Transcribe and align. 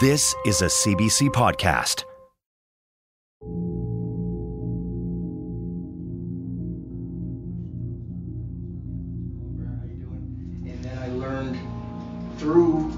This 0.00 0.32
is 0.46 0.62
a 0.62 0.66
CBC 0.66 1.30
podcast. 1.30 2.04
how 9.66 9.84
you 9.88 9.96
doing? 9.96 10.64
And 10.68 10.84
then 10.84 10.98
I 10.98 11.08
learned 11.08 11.58
through 12.38 12.92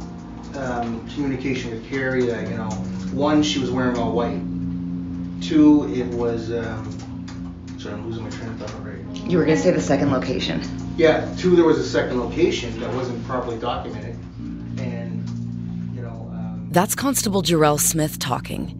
um, 0.56 1.08
communication 1.14 1.70
with 1.70 1.88
Carrie 1.88 2.26
that, 2.26 2.50
you 2.50 2.58
know, 2.58 2.68
one, 3.14 3.42
she 3.42 3.60
was 3.60 3.70
wearing 3.70 3.96
all 3.96 4.12
white. 4.12 4.42
Two, 5.40 5.90
it 5.94 6.06
was, 6.08 6.52
um, 6.52 7.66
sorry, 7.78 7.94
I'm 7.94 8.06
losing 8.08 8.24
my 8.24 8.30
train 8.30 8.50
of 8.50 8.58
thought 8.58 8.74
already. 8.74 9.02
You 9.20 9.38
were 9.38 9.46
gonna 9.46 9.56
say 9.56 9.70
the 9.70 9.80
second 9.80 10.12
location. 10.12 10.60
Yeah, 10.98 11.34
two, 11.38 11.56
there 11.56 11.64
was 11.64 11.78
a 11.78 11.88
second 11.88 12.20
location 12.20 12.78
that 12.80 12.92
wasn't 12.92 13.24
properly 13.24 13.58
documented. 13.58 14.18
That's 16.70 16.94
Constable 16.94 17.42
Jarrell 17.42 17.80
Smith 17.80 18.20
talking. 18.20 18.76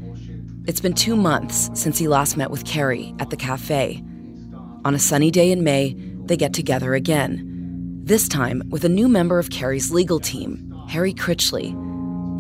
It's 0.69 0.81
been 0.81 0.93
two 0.93 1.17
months 1.17 1.69
since 1.75 1.99
he 1.99 2.07
last 2.07 2.37
met 2.37 2.53
with 2.53 2.65
Carrie 2.65 3.13
at 3.19 3.31
the 3.31 3.37
cafe. 3.37 4.01
On 4.85 4.95
a 4.95 4.99
sunny 5.01 5.33
day 5.33 5.51
in 5.51 5.65
May, 5.65 5.97
they 6.25 6.37
get 6.37 6.55
together 6.55 6.95
again. 6.95 7.43
This 8.05 8.29
time 8.29 8.63
with 8.69 8.85
a 8.85 8.89
new 8.89 9.09
member 9.09 9.41
of 9.41 9.51
Carrie's 9.51 9.91
legal 9.91 10.21
team, 10.21 10.73
Harry 10.89 11.13
Critchley. 11.13 11.71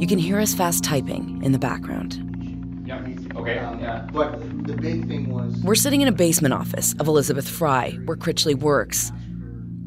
You 0.01 0.07
can 0.07 0.21
hear 0.21 0.39
us 0.39 0.55
fast 0.55 0.85
typing 0.85 1.43
in 1.43 1.51
the 1.51 1.59
background. 1.59 2.15
Um, 2.21 4.09
But 4.13 4.41
the 4.69 4.77
big 4.77 5.09
thing 5.09 5.35
was. 5.35 5.61
We're 5.65 5.75
sitting 5.75 6.01
in 6.01 6.07
a 6.07 6.13
basement 6.13 6.55
office 6.55 6.95
of 7.01 7.09
Elizabeth 7.09 7.49
Fry, 7.49 7.99
where 8.05 8.17
Critchley 8.17 8.55
works. 8.55 9.11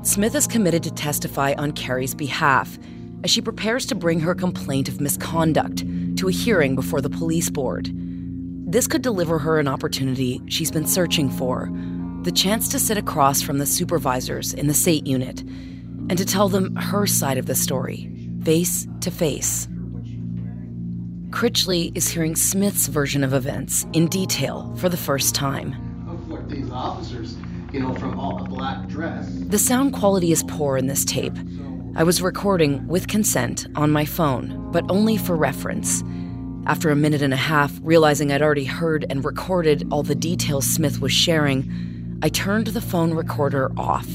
Smith 0.01 0.35
is 0.35 0.45
committed 0.45 0.83
to 0.83 0.91
testify 0.91 1.53
on 1.57 1.71
Carrie's 1.71 2.13
behalf 2.13 2.77
as 3.23 3.31
she 3.31 3.41
prepares 3.41 3.85
to 3.85 3.95
bring 3.95 4.19
her 4.19 4.35
complaint 4.35 4.89
of 4.89 4.99
misconduct 4.99 5.83
to 6.17 6.27
a 6.27 6.31
hearing 6.31 6.75
before 6.75 7.01
the 7.01 7.09
police 7.09 7.49
board. 7.49 7.89
This 7.93 8.87
could 8.87 9.01
deliver 9.01 9.39
her 9.39 9.59
an 9.59 9.67
opportunity 9.67 10.41
she's 10.47 10.71
been 10.71 10.87
searching 10.87 11.29
for 11.29 11.69
the 12.23 12.31
chance 12.31 12.69
to 12.69 12.79
sit 12.79 12.97
across 12.97 13.41
from 13.41 13.57
the 13.57 13.65
supervisors 13.65 14.53
in 14.53 14.67
the 14.67 14.73
SAIT 14.73 15.05
unit 15.05 15.41
and 16.09 16.17
to 16.17 16.25
tell 16.25 16.47
them 16.47 16.75
her 16.77 17.05
side 17.05 17.37
of 17.37 17.47
the 17.47 17.55
story, 17.55 18.09
face 18.43 18.87
to 19.01 19.11
face. 19.11 19.67
Critchley 21.29 21.91
is 21.95 22.07
hearing 22.07 22.35
Smith's 22.35 22.87
version 22.87 23.23
of 23.23 23.33
events 23.33 23.85
in 23.91 24.07
detail 24.07 24.73
for 24.77 24.87
the 24.87 24.97
first 24.97 25.35
time. 25.35 25.75
these 26.47 26.69
officers, 26.71 27.35
you 27.73 27.81
know, 27.81 27.93
from 27.95 28.17
all 28.17 28.41
a 28.41 28.47
black 28.47 28.87
dress. 28.87 29.27
The 29.29 29.59
sound 29.59 29.93
quality 29.93 30.31
is 30.31 30.43
poor 30.43 30.77
in 30.77 30.87
this 30.87 31.03
tape. 31.03 31.35
I 31.95 32.03
was 32.03 32.23
recording 32.23 32.87
with 32.87 33.07
consent 33.07 33.67
on 33.75 33.91
my 33.91 34.03
phone, 34.03 34.71
but 34.71 34.83
only 34.89 35.15
for 35.15 35.35
reference. 35.35 36.03
After 36.65 36.89
a 36.89 36.95
minute 36.95 37.21
and 37.21 37.35
a 37.35 37.37
half, 37.37 37.71
realizing 37.83 38.31
I'd 38.31 38.41
already 38.41 38.65
heard 38.65 39.05
and 39.11 39.23
recorded 39.23 39.87
all 39.91 40.01
the 40.01 40.15
details 40.15 40.65
Smith 40.65 41.01
was 41.01 41.11
sharing, 41.11 42.19
I 42.23 42.29
turned 42.29 42.67
the 42.67 42.81
phone 42.81 43.13
recorder 43.13 43.71
off. 43.77 44.07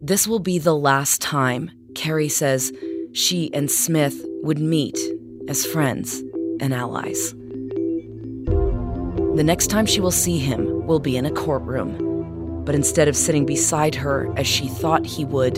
This 0.00 0.26
will 0.26 0.40
be 0.40 0.58
the 0.58 0.74
last 0.74 1.22
time, 1.22 1.70
Carrie 1.94 2.28
says, 2.28 2.72
she 3.12 3.54
and 3.54 3.70
Smith 3.70 4.26
would 4.42 4.58
meet 4.58 4.98
as 5.46 5.64
friends 5.64 6.20
and 6.58 6.74
allies. 6.74 7.32
The 9.36 9.44
next 9.44 9.68
time 9.68 9.86
she 9.86 10.00
will 10.00 10.10
see 10.10 10.38
him 10.38 10.71
will 10.86 11.00
be 11.00 11.16
in 11.16 11.26
a 11.26 11.30
courtroom. 11.30 12.64
But 12.64 12.74
instead 12.74 13.08
of 13.08 13.16
sitting 13.16 13.44
beside 13.44 13.94
her 13.96 14.32
as 14.36 14.46
she 14.46 14.68
thought 14.68 15.04
he 15.04 15.24
would, 15.24 15.56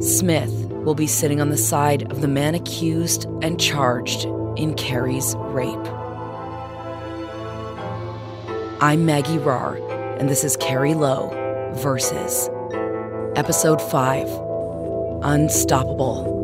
Smith 0.00 0.52
will 0.70 0.94
be 0.94 1.06
sitting 1.06 1.40
on 1.40 1.50
the 1.50 1.56
side 1.56 2.10
of 2.12 2.20
the 2.20 2.28
man 2.28 2.54
accused 2.54 3.24
and 3.42 3.60
charged 3.60 4.24
in 4.56 4.74
Carrie's 4.74 5.34
rape. 5.38 5.76
I'm 8.80 9.04
Maggie 9.04 9.38
Rahr, 9.38 9.76
and 10.20 10.28
this 10.28 10.44
is 10.44 10.56
Carrie 10.56 10.94
Low 10.94 11.30
versus 11.74 12.48
Episode 13.34 13.82
5 13.82 14.28
Unstoppable. 15.22 16.37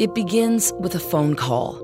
It 0.00 0.14
begins 0.14 0.72
with 0.80 0.94
a 0.94 0.98
phone 0.98 1.36
call. 1.36 1.76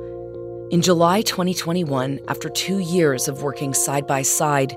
In 0.71 0.81
July 0.81 1.21
2021, 1.21 2.19
after 2.29 2.49
two 2.49 2.79
years 2.79 3.29
of 3.29 3.43
working 3.43 3.75
side 3.75 4.07
by 4.07 4.23
side, 4.23 4.75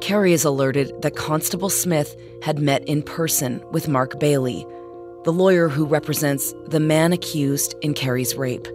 Carrie 0.00 0.32
is 0.32 0.42
alerted 0.42 1.02
that 1.02 1.14
Constable 1.14 1.68
Smith 1.68 2.16
had 2.42 2.60
met 2.60 2.82
in 2.88 3.02
person 3.02 3.62
with 3.72 3.88
Mark 3.88 4.18
Bailey, 4.18 4.66
the 5.24 5.34
lawyer 5.34 5.68
who 5.68 5.84
represents 5.84 6.54
the 6.68 6.80
man 6.80 7.12
accused 7.12 7.74
in 7.82 7.92
Carrie's 7.92 8.36
rape. 8.36 8.66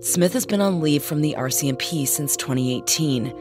Smith 0.00 0.32
has 0.32 0.46
been 0.46 0.62
on 0.62 0.80
leave 0.80 1.02
from 1.02 1.20
the 1.20 1.34
RCMP 1.36 2.08
since 2.08 2.38
2018. 2.38 3.34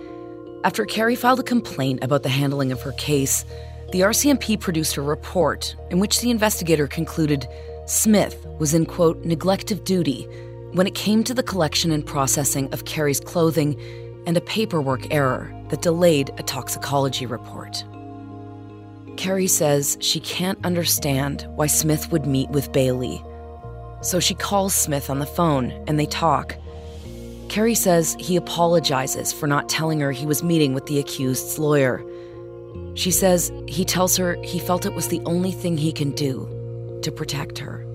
After 0.65 0.83
Carrie 0.83 1.15
filed 1.15 1.39
a 1.39 1.43
complaint 1.43 2.03
about 2.03 2.23
the 2.23 2.27
handling 2.27 2.73
of 2.73 2.81
her 2.81 2.91
case, 2.91 3.45
the 3.93 4.01
RCMP 4.01 4.59
produced 4.59 4.97
a 4.97 5.01
report 5.01 5.73
in 5.89 5.99
which 5.99 6.19
the 6.19 6.31
investigator 6.31 6.85
concluded 6.85 7.47
Smith 7.89 8.45
was 8.59 8.75
in, 8.75 8.85
quote, 8.85 9.25
neglect 9.25 9.71
of 9.71 9.83
duty 9.83 10.27
when 10.73 10.85
it 10.85 10.93
came 10.93 11.23
to 11.23 11.33
the 11.33 11.41
collection 11.41 11.91
and 11.91 12.05
processing 12.05 12.71
of 12.71 12.85
Carrie's 12.85 13.19
clothing 13.19 13.75
and 14.27 14.37
a 14.37 14.41
paperwork 14.41 15.11
error 15.11 15.51
that 15.69 15.81
delayed 15.81 16.29
a 16.37 16.43
toxicology 16.43 17.25
report. 17.25 17.83
Carrie 19.17 19.47
says 19.47 19.97
she 20.01 20.19
can't 20.19 20.63
understand 20.63 21.47
why 21.55 21.65
Smith 21.65 22.11
would 22.11 22.27
meet 22.27 22.51
with 22.51 22.71
Bailey. 22.71 23.23
So 24.01 24.19
she 24.19 24.35
calls 24.35 24.75
Smith 24.75 25.09
on 25.09 25.17
the 25.17 25.25
phone 25.25 25.71
and 25.87 25.99
they 25.99 26.05
talk. 26.05 26.55
Carrie 27.49 27.73
says 27.73 28.15
he 28.19 28.35
apologizes 28.35 29.33
for 29.33 29.47
not 29.47 29.67
telling 29.67 29.99
her 29.99 30.11
he 30.11 30.27
was 30.27 30.43
meeting 30.43 30.75
with 30.75 30.85
the 30.85 30.99
accused's 30.99 31.57
lawyer. 31.57 32.05
She 32.93 33.09
says 33.09 33.51
he 33.67 33.83
tells 33.83 34.15
her 34.17 34.37
he 34.43 34.59
felt 34.59 34.85
it 34.85 34.93
was 34.93 35.07
the 35.07 35.21
only 35.25 35.51
thing 35.51 35.75
he 35.75 35.91
can 35.91 36.11
do 36.11 36.47
to 37.03 37.11
protect 37.11 37.57
her. 37.59 37.85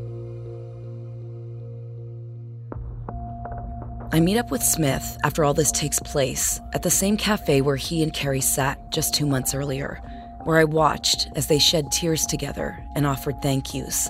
I 4.13 4.21
meet 4.21 4.39
up 4.39 4.53
with 4.53 4.63
Smith 4.63 5.19
after 5.25 5.45
all 5.45 5.55
this 5.55 5.73
takes 5.73 5.99
place 5.99 6.61
at 6.73 6.83
the 6.83 6.91
same 6.91 7.17
cafe 7.17 7.63
where 7.63 7.75
he 7.75 8.01
and 8.03 8.13
Carrie 8.13 8.41
sat 8.41 8.93
just 8.93 9.13
two 9.13 9.27
months 9.27 9.55
earlier, 9.55 10.01
where 10.45 10.59
I 10.59 10.65
watched 10.65 11.31
as 11.35 11.49
they 11.49 11.59
shed 11.59 11.91
tears 11.91 12.25
together 12.25 12.79
and 12.95 13.07
offered 13.07 13.43
thank 13.43 13.75
yous. 13.75 14.09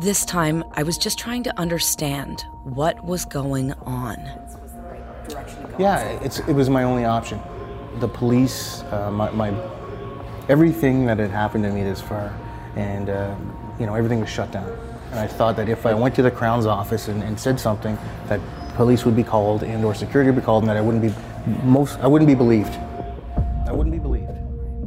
This 0.00 0.24
time, 0.24 0.64
I 0.72 0.82
was 0.82 0.98
just 0.98 1.16
trying 1.16 1.44
to 1.44 1.56
understand 1.56 2.44
what 2.64 3.04
was 3.04 3.24
going 3.24 3.72
on. 3.84 4.16
Yeah, 5.78 6.00
it 6.20 6.46
was 6.48 6.68
my 6.68 6.82
only 6.82 7.04
option. 7.04 7.40
The 8.00 8.08
police, 8.08 8.82
uh, 8.90 9.12
my, 9.12 9.30
my 9.30 9.54
everything 10.48 11.06
that 11.06 11.18
had 11.18 11.30
happened 11.30 11.62
to 11.62 11.70
me 11.70 11.84
this 11.84 12.00
far, 12.00 12.36
and 12.74 13.08
uh, 13.08 13.36
you 13.78 13.86
know 13.86 13.94
everything 13.94 14.20
was 14.20 14.28
shut 14.28 14.50
down. 14.50 14.68
And 15.10 15.20
I 15.20 15.26
thought 15.26 15.56
that 15.56 15.68
if 15.68 15.86
I 15.86 15.94
went 15.94 16.14
to 16.16 16.22
the 16.22 16.30
Crown's 16.30 16.66
office 16.66 17.08
and, 17.08 17.22
and 17.22 17.38
said 17.38 17.60
something, 17.60 17.96
that 18.26 18.40
police 18.74 19.04
would 19.04 19.14
be 19.14 19.22
called 19.22 19.62
and 19.62 19.84
or 19.84 19.94
security 19.94 20.30
would 20.30 20.40
be 20.40 20.44
called, 20.44 20.64
and 20.64 20.70
that 20.70 20.76
I 20.76 20.80
wouldn't 20.80 21.02
be 21.02 21.14
most 21.62 21.98
I 22.00 22.06
wouldn't 22.06 22.28
be 22.28 22.34
believed. 22.34 22.74
I 23.66 23.72
wouldn't 23.72 23.92
be 23.92 23.98
believed. 23.98 24.30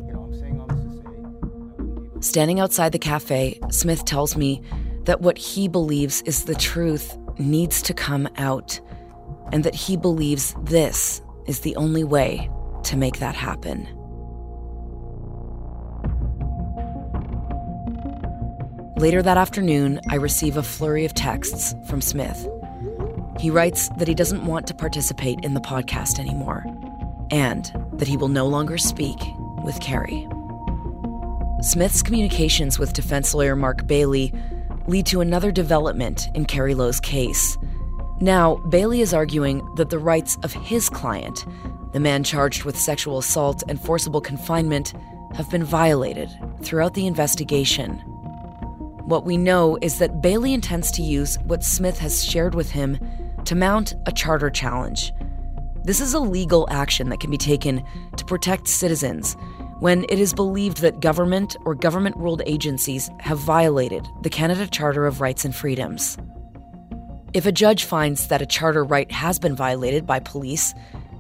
You 0.07 0.13
know, 0.13 0.24
I'm 0.24 0.39
saying 0.39 0.60
all 0.60 0.68
this 0.68 0.84
to 0.84 2.22
say. 2.22 2.28
Standing 2.28 2.60
outside 2.60 2.92
the 2.92 3.00
cafe, 3.00 3.60
Smith 3.69 4.06
tells 4.06 4.36
me 4.36 4.62
that 5.04 5.22
what 5.22 5.38
he 5.38 5.68
believes 5.68 6.22
is 6.24 6.45
the 6.45 6.56
truth 6.56 7.18
needs 7.40 7.81
to 7.83 7.94
come 7.94 8.28
out, 8.38 8.80
and 9.51 9.63
that 9.63 9.75
he 9.75 9.95
believes 9.95 10.56
this 10.63 11.22
is 11.45 11.62
the 11.62 11.75
only 11.78 12.04
way 12.04 12.50
to 12.83 12.98
make 12.98 13.19
that 13.19 13.36
happen. 13.36 13.88
Later 18.97 19.21
that 19.21 19.38
afternoon, 19.38 20.01
I 20.09 20.15
receive 20.15 20.57
a 20.57 20.63
flurry 20.63 21.05
of 21.05 21.13
texts 21.13 21.75
from 21.88 22.01
Smith. 22.01 22.47
He 23.39 23.51
writes 23.51 23.89
that 23.99 24.07
he 24.07 24.15
doesn't 24.15 24.44
want 24.44 24.65
to 24.67 24.73
participate 24.73 25.45
in 25.45 25.53
the 25.53 25.61
podcast 25.61 26.17
anymore 26.17 26.65
and 27.29 27.71
that 27.94 28.07
he 28.07 28.17
will 28.17 28.27
no 28.27 28.47
longer 28.47 28.79
speak 28.79 29.19
with 29.63 29.79
Carrie. 29.81 30.27
Smith's 31.61 32.01
communications 32.01 32.79
with 32.79 32.94
defense 32.94 33.35
lawyer 33.35 33.55
Mark 33.55 33.85
Bailey 33.85 34.33
lead 34.88 35.05
to 35.05 35.21
another 35.21 35.51
development 35.51 36.27
in 36.33 36.45
Carrie 36.45 36.73
Low's 36.73 36.99
case. 36.99 37.55
Now, 38.19 38.55
Bailey 38.69 39.01
is 39.01 39.13
arguing 39.13 39.63
that 39.75 39.91
the 39.91 39.99
rights 39.99 40.39
of 40.41 40.53
his 40.53 40.89
client, 40.89 41.45
the 41.94 41.99
man 41.99 42.23
charged 42.23 42.63
with 42.63 42.75
sexual 42.75 43.19
assault 43.19 43.61
and 43.67 43.79
forcible 43.79 44.21
confinement, 44.21 44.94
have 45.35 45.51
been 45.51 45.63
violated 45.63 46.31
throughout 46.63 46.95
the 46.95 47.05
investigation. 47.05 48.01
What 49.07 49.25
we 49.25 49.38
know 49.38 49.77
is 49.81 50.00
that 50.00 50.21
Bailey 50.21 50.54
intends 50.54 50.92
to 50.92 51.01
use 51.01 51.38
what 51.45 51.63
Smith 51.63 51.98
has 52.00 52.25
shared 52.25 52.54
with 52.54 52.69
him 52.69 53.00
to 53.45 53.56
mount 53.56 53.95
a 54.06 54.12
charter 54.12 54.50
challenge. 54.50 55.13
This 55.86 56.01
is 56.01 56.13
a 56.13 56.19
legal 56.19 56.68
action 56.69 57.07
that 57.07 57.21
can 57.21 57.31
be 57.31 57.38
taken 57.38 57.81
to 58.18 58.25
protect 58.25 58.68
citizens 58.68 59.38
when 59.80 60.04
it 60.09 60.19
is 60.19 60.33
believed 60.33 60.81
that 60.81 61.00
government 61.00 61.56
or 61.63 61.74
government 61.74 62.18
ruled 62.18 62.42
agencies 62.45 63.09
have 63.21 63.39
violated 63.39 64.06
the 64.24 64.30
Canada 64.30 64.68
Charter 64.68 65.06
of 65.06 65.21
Rights 65.21 65.45
and 65.45 65.56
Freedoms. 65.56 66.18
If 67.33 67.45
a 67.45 67.51
judge 67.54 67.86
finds 67.86 68.27
that 68.27 68.42
a 68.42 68.45
charter 68.45 68.83
right 68.83 69.09
has 69.09 69.39
been 69.39 69.56
violated 69.56 70.06
by 70.06 70.19
police, 70.19 70.74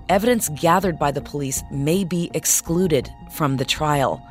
evidence 0.09 0.49
gathered 0.59 0.99
by 0.99 1.11
the 1.11 1.21
police 1.21 1.63
may 1.71 2.03
be 2.03 2.29
excluded 2.33 3.09
from 3.31 3.55
the 3.55 3.65
trial. 3.65 4.21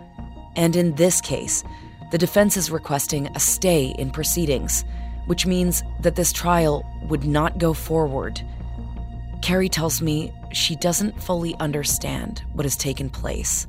And 0.56 0.76
in 0.76 0.94
this 0.96 1.22
case, 1.22 1.64
the 2.10 2.18
defense 2.18 2.56
is 2.56 2.70
requesting 2.70 3.26
a 3.28 3.40
stay 3.40 3.94
in 3.98 4.10
proceedings 4.10 4.84
which 5.26 5.46
means 5.46 5.82
that 6.00 6.16
this 6.16 6.32
trial 6.32 6.84
would 7.02 7.24
not 7.24 7.58
go 7.58 7.72
forward. 7.72 8.40
Carrie 9.42 9.68
tells 9.68 10.00
me 10.00 10.32
she 10.52 10.74
doesn't 10.76 11.20
fully 11.22 11.54
understand 11.56 12.42
what 12.54 12.64
has 12.64 12.76
taken 12.76 13.10
place. 13.10 13.66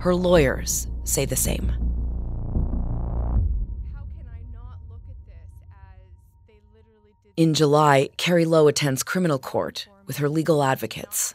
Her 0.00 0.14
lawyers 0.14 0.88
say 1.04 1.24
the 1.24 1.36
same. 1.36 1.72
In 7.36 7.54
July, 7.54 8.08
Carrie 8.16 8.44
Low 8.44 8.68
attends 8.68 9.02
criminal 9.02 9.38
court 9.38 9.88
with 10.06 10.18
her 10.18 10.28
legal 10.28 10.62
advocates. 10.62 11.34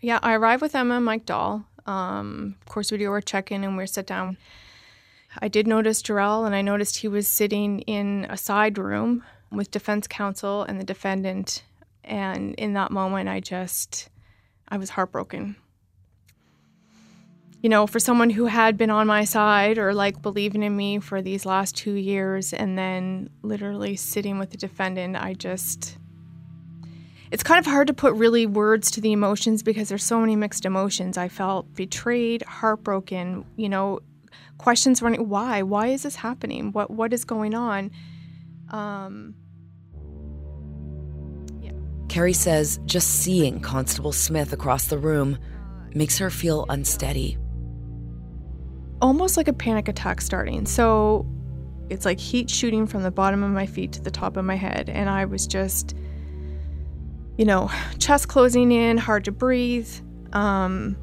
Yeah, 0.00 0.18
I 0.22 0.34
arrived 0.34 0.60
with 0.60 0.74
Emma 0.74 0.96
and 0.96 1.04
Mike 1.04 1.24
Dahl. 1.24 1.64
Um, 1.86 2.56
of 2.60 2.66
course, 2.66 2.90
we 2.92 2.98
do 2.98 3.10
our 3.10 3.22
check 3.22 3.50
in 3.52 3.64
and 3.64 3.76
we're 3.76 3.86
sit 3.86 4.06
down. 4.06 4.36
I 5.40 5.48
did 5.48 5.66
notice 5.66 6.02
Jarrell, 6.02 6.46
and 6.46 6.54
I 6.54 6.62
noticed 6.62 6.98
he 6.98 7.08
was 7.08 7.26
sitting 7.26 7.80
in 7.80 8.26
a 8.30 8.36
side 8.36 8.78
room 8.78 9.24
with 9.50 9.70
defense 9.70 10.06
counsel 10.06 10.62
and 10.62 10.80
the 10.80 10.84
defendant. 10.84 11.62
And 12.04 12.54
in 12.56 12.74
that 12.74 12.90
moment, 12.90 13.28
I 13.28 13.40
just, 13.40 14.08
I 14.68 14.76
was 14.76 14.90
heartbroken. 14.90 15.56
You 17.62 17.70
know, 17.70 17.86
for 17.86 17.98
someone 17.98 18.28
who 18.28 18.44
had 18.46 18.76
been 18.76 18.90
on 18.90 19.06
my 19.06 19.24
side 19.24 19.78
or 19.78 19.94
like 19.94 20.20
believing 20.20 20.62
in 20.62 20.76
me 20.76 20.98
for 20.98 21.22
these 21.22 21.46
last 21.46 21.74
two 21.74 21.94
years 21.94 22.52
and 22.52 22.76
then 22.76 23.30
literally 23.42 23.96
sitting 23.96 24.38
with 24.38 24.50
the 24.50 24.58
defendant, 24.58 25.16
I 25.16 25.32
just, 25.32 25.96
it's 27.30 27.42
kind 27.42 27.58
of 27.58 27.64
hard 27.64 27.86
to 27.86 27.94
put 27.94 28.12
really 28.14 28.44
words 28.44 28.90
to 28.92 29.00
the 29.00 29.12
emotions 29.12 29.62
because 29.62 29.88
there's 29.88 30.04
so 30.04 30.20
many 30.20 30.36
mixed 30.36 30.66
emotions. 30.66 31.16
I 31.16 31.28
felt 31.28 31.74
betrayed, 31.74 32.42
heartbroken, 32.42 33.46
you 33.56 33.70
know, 33.70 34.00
questions 34.58 35.02
running 35.02 35.28
why 35.28 35.62
why 35.62 35.88
is 35.88 36.04
this 36.04 36.16
happening 36.16 36.72
what 36.72 36.90
what 36.90 37.12
is 37.12 37.24
going 37.24 37.54
on 37.54 37.90
um 38.70 39.34
yeah. 41.60 41.72
Carrie 42.08 42.32
says 42.32 42.78
just 42.84 43.22
seeing 43.22 43.60
Constable 43.60 44.12
Smith 44.12 44.52
across 44.52 44.86
the 44.86 44.98
room 44.98 45.38
makes 45.94 46.18
her 46.18 46.30
feel 46.30 46.66
unsteady. 46.68 47.38
Almost 49.00 49.36
like 49.36 49.48
a 49.48 49.52
panic 49.52 49.88
attack 49.88 50.20
starting. 50.20 50.66
So 50.66 51.26
it's 51.90 52.04
like 52.04 52.18
heat 52.18 52.50
shooting 52.50 52.86
from 52.86 53.02
the 53.02 53.10
bottom 53.10 53.42
of 53.42 53.50
my 53.50 53.66
feet 53.66 53.92
to 53.92 54.02
the 54.02 54.10
top 54.10 54.36
of 54.36 54.44
my 54.44 54.56
head. 54.56 54.88
And 54.88 55.08
I 55.08 55.24
was 55.24 55.46
just, 55.46 55.94
you 57.36 57.44
know, 57.44 57.70
chest 57.98 58.28
closing 58.28 58.72
in, 58.72 58.98
hard 58.98 59.24
to 59.24 59.32
breathe. 59.32 59.88
Um, 60.32 60.96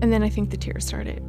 and 0.00 0.12
then 0.12 0.22
I 0.22 0.28
think 0.28 0.50
the 0.50 0.56
tears 0.56 0.86
started. 0.86 1.22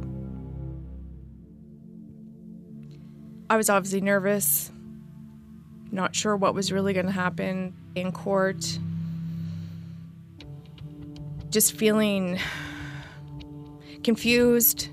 I 3.48 3.56
was 3.56 3.70
obviously 3.70 4.00
nervous, 4.00 4.72
not 5.92 6.16
sure 6.16 6.36
what 6.36 6.54
was 6.54 6.72
really 6.72 6.92
going 6.92 7.06
to 7.06 7.12
happen 7.12 7.74
in 7.94 8.10
court. 8.10 8.78
Just 11.50 11.76
feeling 11.76 12.40
confused, 14.02 14.88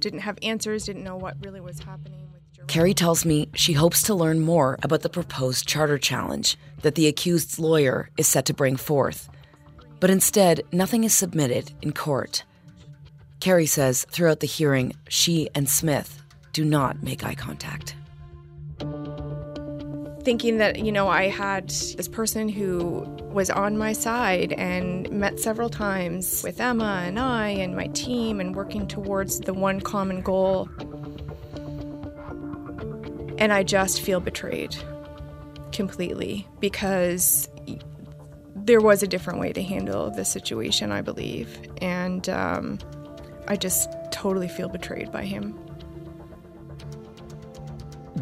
didn't 0.00 0.20
have 0.20 0.36
answers, 0.42 0.86
didn't 0.86 1.04
know 1.04 1.16
what 1.16 1.36
really 1.44 1.60
was 1.60 1.78
happening. 1.78 2.28
Carrie 2.66 2.94
tells 2.94 3.24
me 3.24 3.48
she 3.54 3.72
hopes 3.72 4.02
to 4.02 4.14
learn 4.14 4.40
more 4.40 4.76
about 4.82 5.02
the 5.02 5.08
proposed 5.08 5.68
charter 5.68 5.98
challenge 5.98 6.56
that 6.82 6.96
the 6.96 7.06
accused's 7.06 7.60
lawyer 7.60 8.10
is 8.16 8.26
set 8.26 8.44
to 8.46 8.54
bring 8.54 8.76
forth. 8.76 9.30
But 10.00 10.10
instead, 10.10 10.62
nothing 10.72 11.04
is 11.04 11.14
submitted 11.14 11.70
in 11.80 11.92
court. 11.92 12.42
Carrie 13.38 13.66
says 13.66 14.04
throughout 14.10 14.40
the 14.40 14.46
hearing, 14.48 14.92
she 15.08 15.48
and 15.54 15.68
Smith 15.68 16.22
do 16.56 16.64
not 16.64 17.02
make 17.02 17.22
eye 17.22 17.34
contact. 17.34 17.94
Thinking 20.22 20.56
that, 20.56 20.78
you 20.78 20.90
know, 20.90 21.06
I 21.06 21.28
had 21.28 21.68
this 21.68 22.08
person 22.08 22.48
who 22.48 23.00
was 23.30 23.50
on 23.50 23.76
my 23.76 23.92
side 23.92 24.52
and 24.52 25.10
met 25.10 25.38
several 25.38 25.68
times 25.68 26.42
with 26.42 26.58
Emma 26.58 27.02
and 27.04 27.18
I 27.18 27.50
and 27.50 27.76
my 27.76 27.88
team 27.88 28.40
and 28.40 28.56
working 28.56 28.88
towards 28.88 29.40
the 29.40 29.52
one 29.52 29.82
common 29.82 30.22
goal. 30.22 30.70
And 33.36 33.52
I 33.52 33.62
just 33.62 34.00
feel 34.00 34.20
betrayed 34.20 34.74
completely 35.72 36.48
because 36.58 37.50
there 38.54 38.80
was 38.80 39.02
a 39.02 39.06
different 39.06 39.40
way 39.40 39.52
to 39.52 39.62
handle 39.62 40.10
the 40.10 40.24
situation, 40.24 40.90
I 40.90 41.02
believe. 41.02 41.60
And 41.82 42.26
um, 42.30 42.78
I 43.46 43.56
just 43.56 43.90
totally 44.10 44.48
feel 44.48 44.70
betrayed 44.70 45.12
by 45.12 45.26
him. 45.26 45.54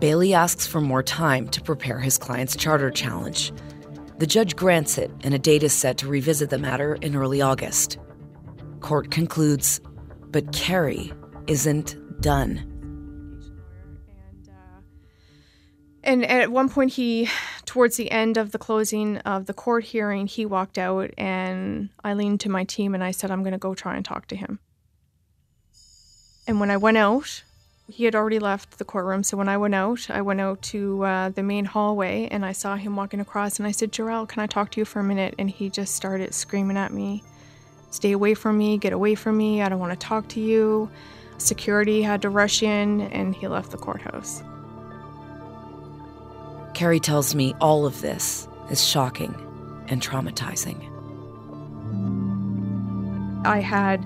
Bailey 0.05 0.35
asks 0.35 0.67
for 0.67 0.83
more 0.83 1.03
time 1.03 1.49
to 1.49 1.63
prepare 1.63 1.99
his 1.99 2.19
client's 2.19 2.55
charter 2.55 2.91
challenge. 2.91 3.55
The 4.19 4.27
judge 4.27 4.55
grants 4.55 4.99
it, 4.99 5.11
and 5.23 5.33
a 5.33 5.39
date 5.39 5.63
is 5.63 5.73
set 5.73 5.97
to 5.97 6.07
revisit 6.07 6.51
the 6.51 6.59
matter 6.59 6.97
in 6.97 7.17
early 7.17 7.41
August. 7.41 7.97
Court 8.81 9.11
concludes, 9.11 9.81
but 10.29 10.53
Carrie 10.53 11.11
isn't 11.47 11.97
done. 12.21 12.71
And 16.03 16.27
at 16.27 16.53
one 16.53 16.69
point, 16.69 16.93
he, 16.93 17.31
towards 17.65 17.97
the 17.97 18.11
end 18.11 18.37
of 18.37 18.53
the 18.53 18.59
closing 18.59 19.17
of 19.21 19.47
the 19.47 19.55
court 19.55 19.85
hearing, 19.85 20.27
he 20.27 20.45
walked 20.45 20.77
out, 20.77 21.13
and 21.17 21.89
I 22.05 22.13
leaned 22.13 22.41
to 22.41 22.51
my 22.51 22.65
team 22.65 22.95
and 22.95 23.03
I 23.03 23.13
said, 23.13 23.31
I'm 23.31 23.43
going 23.43 23.53
to 23.53 23.59
go 23.59 23.75
try 23.75 23.97
and 23.97 24.05
talk 24.05 24.27
to 24.27 24.37
him. 24.37 24.59
And 26.47 26.61
when 26.61 26.71
I 26.71 26.77
went 26.77 26.99
out, 26.99 27.43
he 27.89 28.05
had 28.05 28.15
already 28.15 28.39
left 28.39 28.79
the 28.79 28.85
courtroom. 28.85 29.23
So 29.23 29.37
when 29.37 29.49
I 29.49 29.57
went 29.57 29.75
out, 29.75 30.09
I 30.11 30.23
went 30.23 30.41
out 30.41 30.63
to 30.63 31.05
uh, 31.05 31.29
the 31.31 31.43
main 31.43 31.67
hallway 31.67 32.29
and 32.31 32.45
I 32.45 32.53
saw 32.53 32.77
him 32.77 32.97
walking 32.97 33.21
across. 33.21 33.59
And 33.59 33.67
I 33.67 33.73
said, 33.73 33.93
Jarrell, 33.93 34.29
can 34.29 34.43
I 34.43 34.47
talk 34.47 34.71
to 34.73 34.81
you 34.81 34.85
for 34.85 35.01
a 35.01 35.05
minute? 35.05 35.35
And 35.39 35.51
he 35.51 35.69
just 35.69 35.95
started 35.95 36.35
screaming 36.35 36.77
at 36.77 36.93
me, 36.93 37.23
Stay 37.91 38.13
away 38.13 38.35
from 38.35 38.59
me, 38.59 38.77
get 38.77 38.93
away 38.93 39.15
from 39.15 39.37
me, 39.37 39.63
I 39.63 39.69
don't 39.69 39.79
want 39.79 39.93
to 39.93 40.07
talk 40.07 40.29
to 40.31 40.41
you. 40.41 40.91
Security 41.39 42.03
had 42.03 42.23
to 42.23 42.29
rush 42.29 42.63
in 42.63 43.03
and 43.03 43.37
he 43.37 43.47
left 43.47 43.71
the 43.71 43.77
courthouse. 43.77 44.43
Carrie 46.75 46.99
tells 46.99 47.35
me 47.37 47.55
all 47.61 47.87
of 47.87 48.01
this 48.01 48.49
is 48.71 48.85
shocking 48.85 49.33
and 49.89 50.03
traumatizing. 50.03 50.91
I 53.47 53.61
had 53.61 54.05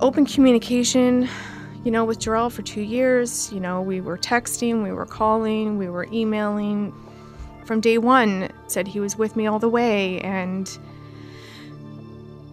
open 0.00 0.26
communication 0.26 1.28
you 1.84 1.90
know, 1.90 2.04
with 2.04 2.18
Jarrell 2.18 2.50
for 2.50 2.62
two 2.62 2.80
years. 2.80 3.52
You 3.52 3.60
know, 3.60 3.82
we 3.82 4.00
were 4.00 4.18
texting, 4.18 4.82
we 4.82 4.92
were 4.92 5.06
calling, 5.06 5.78
we 5.78 5.88
were 5.88 6.08
emailing. 6.12 6.92
From 7.64 7.80
day 7.80 7.96
one, 7.96 8.50
said 8.66 8.86
he 8.86 9.00
was 9.00 9.16
with 9.16 9.36
me 9.36 9.46
all 9.46 9.58
the 9.58 9.68
way, 9.68 10.20
and 10.20 10.78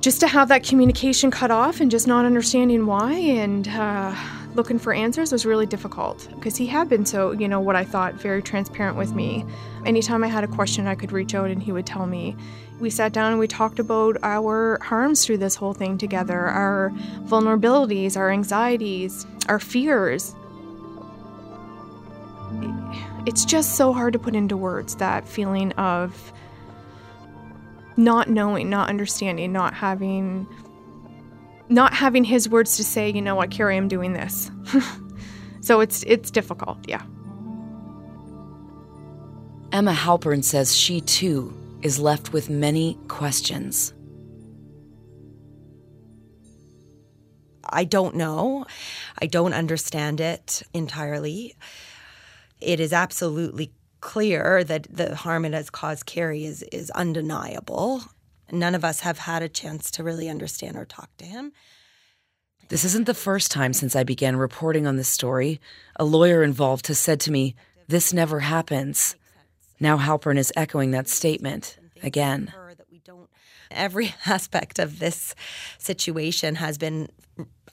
just 0.02 0.20
to 0.22 0.28
have 0.28 0.48
that 0.48 0.64
communication 0.64 1.30
cut 1.30 1.52
off 1.52 1.80
and 1.80 1.92
just 1.92 2.08
not 2.08 2.26
understanding 2.26 2.86
why 2.88 3.14
and 3.14 3.68
uh, 3.68 4.16
looking 4.56 4.80
for 4.80 4.94
answers 4.94 5.32
was 5.32 5.46
really 5.46 5.68
difficult 5.68 6.28
because 6.36 6.56
he 6.56 6.66
had 6.66 6.90
been 6.90 7.06
so, 7.06 7.32
you 7.32 7.48
know, 7.48 7.60
what 7.60 7.76
I 7.76 7.84
thought 7.84 8.16
very 8.16 8.42
transparent 8.42 8.98
with 8.98 9.14
me. 9.14 9.46
Anytime 9.86 10.24
I 10.24 10.28
had 10.28 10.44
a 10.44 10.48
question, 10.48 10.88
I 10.88 10.96
could 10.96 11.12
reach 11.12 11.36
out 11.36 11.52
and 11.52 11.62
he 11.62 11.72
would 11.72 11.86
tell 11.86 12.08
me. 12.08 12.36
We 12.82 12.90
sat 12.90 13.14
down 13.14 13.30
and 13.30 13.40
we 13.40 13.48
talked 13.48 13.78
about 13.78 14.18
our 14.24 14.80
harms 14.82 15.24
through 15.24 15.38
this 15.38 15.54
whole 15.54 15.76
thing 15.76 16.00
together, 16.00 16.48
our 16.48 16.92
vulnerabilities, 17.26 18.18
our 18.18 18.32
anxieties, 18.32 19.28
our 19.48 19.60
fears. 19.60 20.36
it's 23.28 23.46
just 23.46 23.76
so 23.76 23.94
hard 23.94 24.14
to 24.14 24.20
put 24.20 24.36
into 24.36 24.58
words 24.58 24.96
that 24.96 25.28
feeling 25.28 25.74
of 25.74 26.34
not 27.98 28.28
knowing, 28.28 28.68
not 28.68 28.90
understanding, 28.90 29.54
not 29.54 29.76
having 29.76 30.48
not 31.70 31.94
having 31.94 32.24
his 32.24 32.50
words 32.50 32.78
to 32.78 32.84
say, 32.84 33.12
you 33.12 33.22
know 33.22 33.36
what, 33.36 33.52
Carrie, 33.52 33.78
I'm 33.78 33.88
doing 33.88 34.14
this. 34.14 34.50
so 35.62 35.82
it's 35.82 36.02
it's 36.08 36.32
difficult, 36.32 36.80
yeah. 36.88 37.04
Emma 39.72 39.94
Halpern 39.94 40.44
says 40.44 40.76
she 40.76 41.00
too 41.00 41.61
is 41.82 42.00
left 42.00 42.34
with 42.34 42.50
many 42.50 42.98
questions. 43.08 43.94
I 47.68 47.84
don't 47.84 48.16
know. 48.16 48.66
I 49.22 49.28
don't 49.28 49.54
understand 49.54 50.20
it 50.20 50.64
entirely. 50.74 51.56
It 52.60 52.80
is 52.80 52.94
absolutely 52.94 53.72
clear 54.02 54.64
that 54.64 54.88
the 54.90 55.16
harm 55.16 55.46
it 55.46 55.54
has 55.54 55.70
caused 55.70 56.06
Carrie 56.06 56.46
is, 56.46 56.64
is 56.72 56.90
undeniable. 56.92 58.04
None 58.52 58.76
of 58.76 58.84
us 58.84 59.02
have 59.02 59.20
had 59.20 59.42
a 59.42 59.50
chance 59.50 59.90
to 59.92 60.04
really 60.04 60.28
understand 60.28 60.76
or 60.76 60.86
talk 60.86 61.10
to 61.18 61.26
him. 61.26 61.54
This 62.68 62.84
isn't 62.86 63.06
the 63.06 63.14
first 63.14 63.52
time 63.52 63.74
since 63.74 63.96
I 63.96 64.04
began 64.04 64.36
reporting 64.36 64.88
on 64.88 64.96
this 64.96 65.08
story. 65.08 65.60
A 65.98 66.06
lawyer 66.06 66.44
involved 66.44 66.88
has 66.88 67.00
said 67.00 67.20
to 67.22 67.32
me, 67.32 67.56
This 67.88 68.14
never 68.14 68.42
happens. 68.42 69.16
Now 69.82 69.98
Halpern 69.98 70.38
is 70.38 70.54
echoing 70.56 70.92
that 70.92 71.10
statement 71.10 71.78
again. 72.04 72.54
Every 73.72 74.14
aspect 74.28 74.78
of 74.78 75.00
this 75.00 75.34
situation 75.80 76.56
has 76.56 76.78
been 76.78 77.10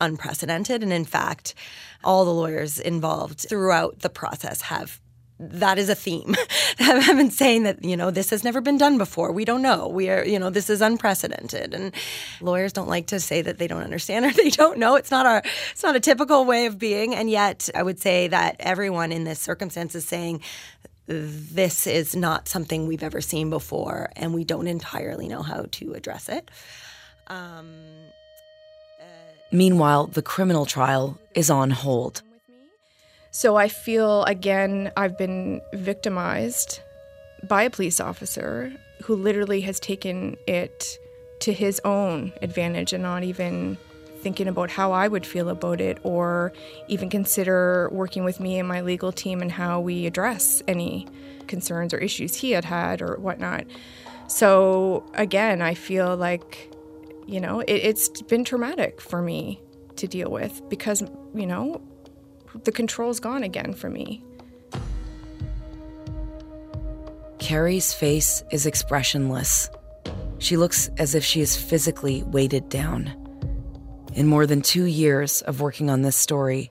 unprecedented. 0.01 0.83
And 0.83 0.93
in 0.93 1.05
fact, 1.05 1.55
all 2.03 2.25
the 2.25 2.33
lawyers 2.33 2.79
involved 2.79 3.47
throughout 3.49 3.99
the 4.01 4.09
process 4.09 4.63
have 4.63 5.01
that 5.41 5.79
is 5.79 5.89
a 5.89 5.95
theme. 5.95 6.35
I've 6.81 7.17
been 7.17 7.31
saying 7.31 7.63
that, 7.63 7.85
you 7.85 7.97
know, 7.97 8.11
this 8.11 8.31
has 8.31 8.43
never 8.43 8.61
been 8.61 8.77
done 8.77 8.99
before. 8.99 9.31
We 9.31 9.45
don't 9.45 9.63
know. 9.63 9.87
We 9.87 10.11
are, 10.11 10.25
you 10.25 10.37
know, 10.37 10.51
this 10.51 10.69
is 10.69 10.81
unprecedented. 10.81 11.75
And 11.75 11.95
lawyers 12.41 12.73
don't 12.73 12.89
like 12.89 13.07
to 13.09 13.21
say 13.21 13.43
that 13.43 13.59
they 13.59 13.69
don't 13.69 13.85
understand 13.85 14.25
or 14.27 14.33
they 14.33 14.51
don't 14.51 14.79
know. 14.79 14.97
It's 14.97 15.13
not 15.13 15.27
our 15.27 15.43
it's 15.71 15.83
not 15.85 15.95
a 15.95 16.01
typical 16.01 16.45
way 16.45 16.67
of 16.67 16.77
being. 16.79 17.15
And 17.15 17.31
yet 17.31 17.69
I 17.73 17.85
would 17.85 18.01
say 18.01 18.27
that 18.29 18.57
everyone 18.59 19.13
in 19.13 19.23
this 19.23 19.39
circumstance 19.39 19.95
is 19.95 20.05
saying 20.05 20.41
this 21.09 21.87
is 21.87 22.15
not 22.15 22.49
something 22.49 22.87
we've 22.87 23.03
ever 23.03 23.21
seen 23.21 23.49
before 23.49 24.11
and 24.15 24.35
we 24.35 24.45
don't 24.45 24.67
entirely 24.67 25.27
know 25.27 25.43
how 25.43 25.67
to 25.73 25.95
address 25.95 26.29
it. 26.29 26.51
Um, 27.29 27.75
uh, 29.01 29.05
Meanwhile, 29.51 30.09
the 30.09 30.23
criminal 30.23 30.67
trial 30.67 31.19
is 31.35 31.49
on 31.49 31.71
hold. 31.71 32.23
So 33.31 33.57
I 33.57 33.69
feel 33.69 34.25
again 34.25 34.93
I've 34.97 35.17
been 35.17 35.63
victimized 35.73 36.81
by 37.49 37.63
a 37.63 37.71
police 37.71 38.01
officer 38.01 38.73
who 39.05 39.17
literally 39.17 39.63
has 39.63 39.81
taken 39.81 40.37
it 40.47 40.85
to 41.41 41.53
his 41.53 41.81
own 41.85 42.33
advantage 42.43 42.93
and 42.93 43.03
not 43.03 43.23
even 43.23 43.79
thinking 44.23 44.49
about 44.49 44.71
how 44.71 44.93
I 44.93 45.09
would 45.09 45.25
feel 45.25 45.49
about 45.49 45.81
it 45.81 45.99
or 46.03 46.53
even 46.89 47.09
consider 47.09 47.89
working 47.93 48.25
with 48.25 48.41
me 48.41 48.59
and 48.59 48.69
my 48.69 48.81
legal 48.81 49.13
team 49.13 49.41
and 49.41 49.51
how 49.51 49.81
we 49.81 50.07
address 50.07 50.63
any 50.69 51.07
concerns 51.47 51.95
or 51.95 51.99
issues 51.99 52.35
he 52.35 52.51
had 52.51 52.65
had 52.65 53.01
or 53.01 53.17
whatnot. 53.17 53.65
So 54.29 55.05
again, 55.15 55.63
I 55.63 55.75
feel 55.75 56.17
like, 56.17 56.73
you 57.27 57.41
know, 57.41 57.61
it, 57.61 57.73
it's 57.73 58.23
been 58.23 58.45
traumatic 58.45 59.01
for 59.01 59.23
me 59.23 59.61
to 59.97 60.07
deal 60.07 60.31
with 60.31 60.63
because, 60.69 61.03
you 61.35 61.47
know, 61.47 61.81
the 62.65 62.73
control's 62.73 63.21
gone 63.21 63.43
again 63.43 63.73
for 63.73 63.89
me. 63.89 64.23
Carrie's 67.39 67.95
face 67.95 68.43
is 68.51 68.67
expressionless. 68.67 69.71
She 70.39 70.57
looks 70.57 70.89
as 70.99 71.15
if 71.15 71.25
she 71.25 71.41
is 71.41 71.57
physically 71.57 72.23
weighted 72.25 72.69
down. 72.69 73.15
In 74.15 74.27
more 74.27 74.47
than 74.47 74.63
two 74.63 74.85
years 74.85 75.43
of 75.43 75.61
working 75.61 75.91
on 75.91 76.03
this 76.03 76.17
story, 76.17 76.71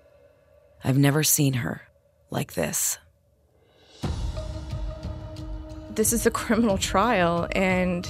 I've 0.83 0.97
never 0.97 1.23
seen 1.23 1.53
her 1.53 1.81
like 2.29 2.53
this. 2.53 2.97
This 5.91 6.13
is 6.13 6.25
a 6.25 6.31
criminal 6.31 6.77
trial, 6.77 7.47
and 7.53 8.07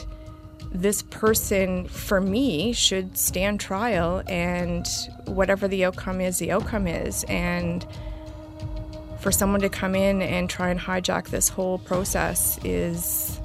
this 0.71 1.01
person, 1.03 1.87
for 1.87 2.19
me, 2.19 2.73
should 2.73 3.17
stand 3.17 3.59
trial, 3.59 4.23
and 4.27 4.87
whatever 5.25 5.67
the 5.67 5.85
outcome 5.85 6.19
is, 6.19 6.39
the 6.39 6.51
outcome 6.51 6.87
is. 6.87 7.23
And 7.25 7.85
for 9.19 9.31
someone 9.31 9.61
to 9.61 9.69
come 9.69 9.95
in 9.95 10.21
and 10.21 10.49
try 10.49 10.69
and 10.69 10.79
hijack 10.79 11.29
this 11.29 11.49
whole 11.49 11.77
process 11.79 12.59
is. 12.63 13.39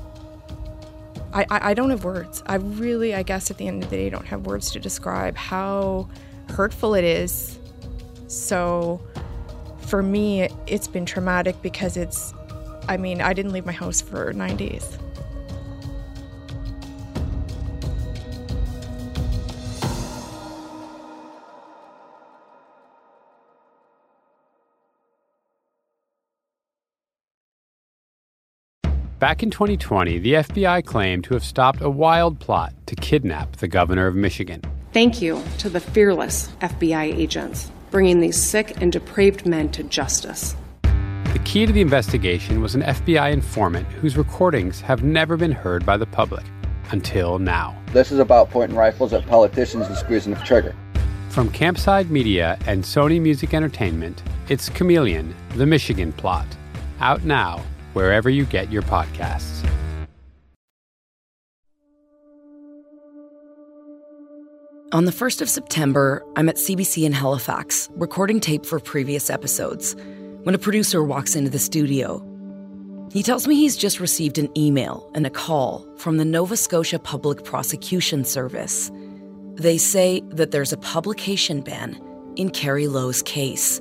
I, 1.32 1.42
I, 1.50 1.70
I 1.70 1.74
don't 1.74 1.90
have 1.90 2.04
words. 2.04 2.42
I 2.46 2.56
really, 2.56 3.14
I 3.14 3.22
guess, 3.22 3.50
at 3.50 3.58
the 3.58 3.66
end 3.66 3.82
of 3.84 3.90
the 3.90 3.96
day, 3.96 4.10
don't 4.10 4.26
have 4.26 4.46
words 4.46 4.70
to 4.72 4.80
describe 4.80 5.36
how 5.36 6.08
hurtful 6.50 6.94
it 6.94 7.04
is. 7.04 7.58
So, 8.26 9.00
for 9.80 10.02
me, 10.02 10.48
it's 10.66 10.88
been 10.88 11.06
traumatic 11.06 11.60
because 11.62 11.96
it's, 11.96 12.34
I 12.88 12.96
mean, 12.96 13.20
I 13.20 13.32
didn't 13.32 13.52
leave 13.52 13.66
my 13.66 13.72
house 13.72 14.00
for 14.00 14.32
nine 14.32 14.56
days. 14.56 14.98
Back 29.22 29.44
in 29.44 29.52
2020, 29.52 30.18
the 30.18 30.32
FBI 30.32 30.84
claimed 30.84 31.22
to 31.22 31.34
have 31.34 31.44
stopped 31.44 31.80
a 31.80 31.88
wild 31.88 32.40
plot 32.40 32.74
to 32.86 32.96
kidnap 32.96 33.54
the 33.58 33.68
governor 33.68 34.08
of 34.08 34.16
Michigan. 34.16 34.60
Thank 34.92 35.22
you 35.22 35.40
to 35.58 35.68
the 35.68 35.78
fearless 35.78 36.48
FBI 36.60 37.16
agents 37.16 37.70
bringing 37.92 38.18
these 38.18 38.36
sick 38.36 38.82
and 38.82 38.90
depraved 38.90 39.46
men 39.46 39.68
to 39.70 39.84
justice. 39.84 40.56
The 40.82 41.40
key 41.44 41.66
to 41.66 41.72
the 41.72 41.80
investigation 41.80 42.60
was 42.60 42.74
an 42.74 42.82
FBI 42.82 43.32
informant 43.32 43.86
whose 43.92 44.16
recordings 44.16 44.80
have 44.80 45.04
never 45.04 45.36
been 45.36 45.52
heard 45.52 45.86
by 45.86 45.96
the 45.96 46.06
public 46.06 46.44
until 46.90 47.38
now. 47.38 47.80
This 47.92 48.10
is 48.10 48.18
about 48.18 48.50
pointing 48.50 48.76
rifles 48.76 49.12
at 49.12 49.24
politicians 49.28 49.86
and 49.86 49.96
squeezing 49.96 50.34
the 50.34 50.40
trigger. 50.40 50.74
From 51.28 51.48
Campside 51.50 52.10
Media 52.10 52.58
and 52.66 52.82
Sony 52.82 53.20
Music 53.20 53.54
Entertainment, 53.54 54.20
it's 54.48 54.68
Chameleon, 54.68 55.32
the 55.54 55.64
Michigan 55.64 56.12
Plot. 56.12 56.48
Out 56.98 57.22
now 57.22 57.62
wherever 57.94 58.30
you 58.30 58.44
get 58.44 58.70
your 58.70 58.82
podcasts. 58.82 59.66
On 64.92 65.06
the 65.06 65.10
1st 65.10 65.40
of 65.40 65.48
September, 65.48 66.22
I'm 66.36 66.50
at 66.50 66.56
CBC 66.56 67.04
in 67.04 67.12
Halifax, 67.12 67.88
recording 67.94 68.40
tape 68.40 68.66
for 68.66 68.78
previous 68.78 69.30
episodes, 69.30 69.96
when 70.42 70.54
a 70.54 70.58
producer 70.58 71.02
walks 71.02 71.34
into 71.34 71.48
the 71.48 71.58
studio. 71.58 72.22
He 73.10 73.22
tells 73.22 73.48
me 73.48 73.54
he's 73.54 73.78
just 73.78 74.00
received 74.00 74.36
an 74.36 74.50
email 74.54 75.10
and 75.14 75.26
a 75.26 75.30
call 75.30 75.86
from 75.96 76.18
the 76.18 76.26
Nova 76.26 76.58
Scotia 76.58 76.98
Public 76.98 77.42
Prosecution 77.42 78.22
Service. 78.22 78.90
They 79.54 79.78
say 79.78 80.20
that 80.28 80.50
there's 80.50 80.74
a 80.74 80.78
publication 80.78 81.62
ban 81.62 81.98
in 82.36 82.50
Carrie 82.50 82.86
Low's 82.86 83.22
case 83.22 83.80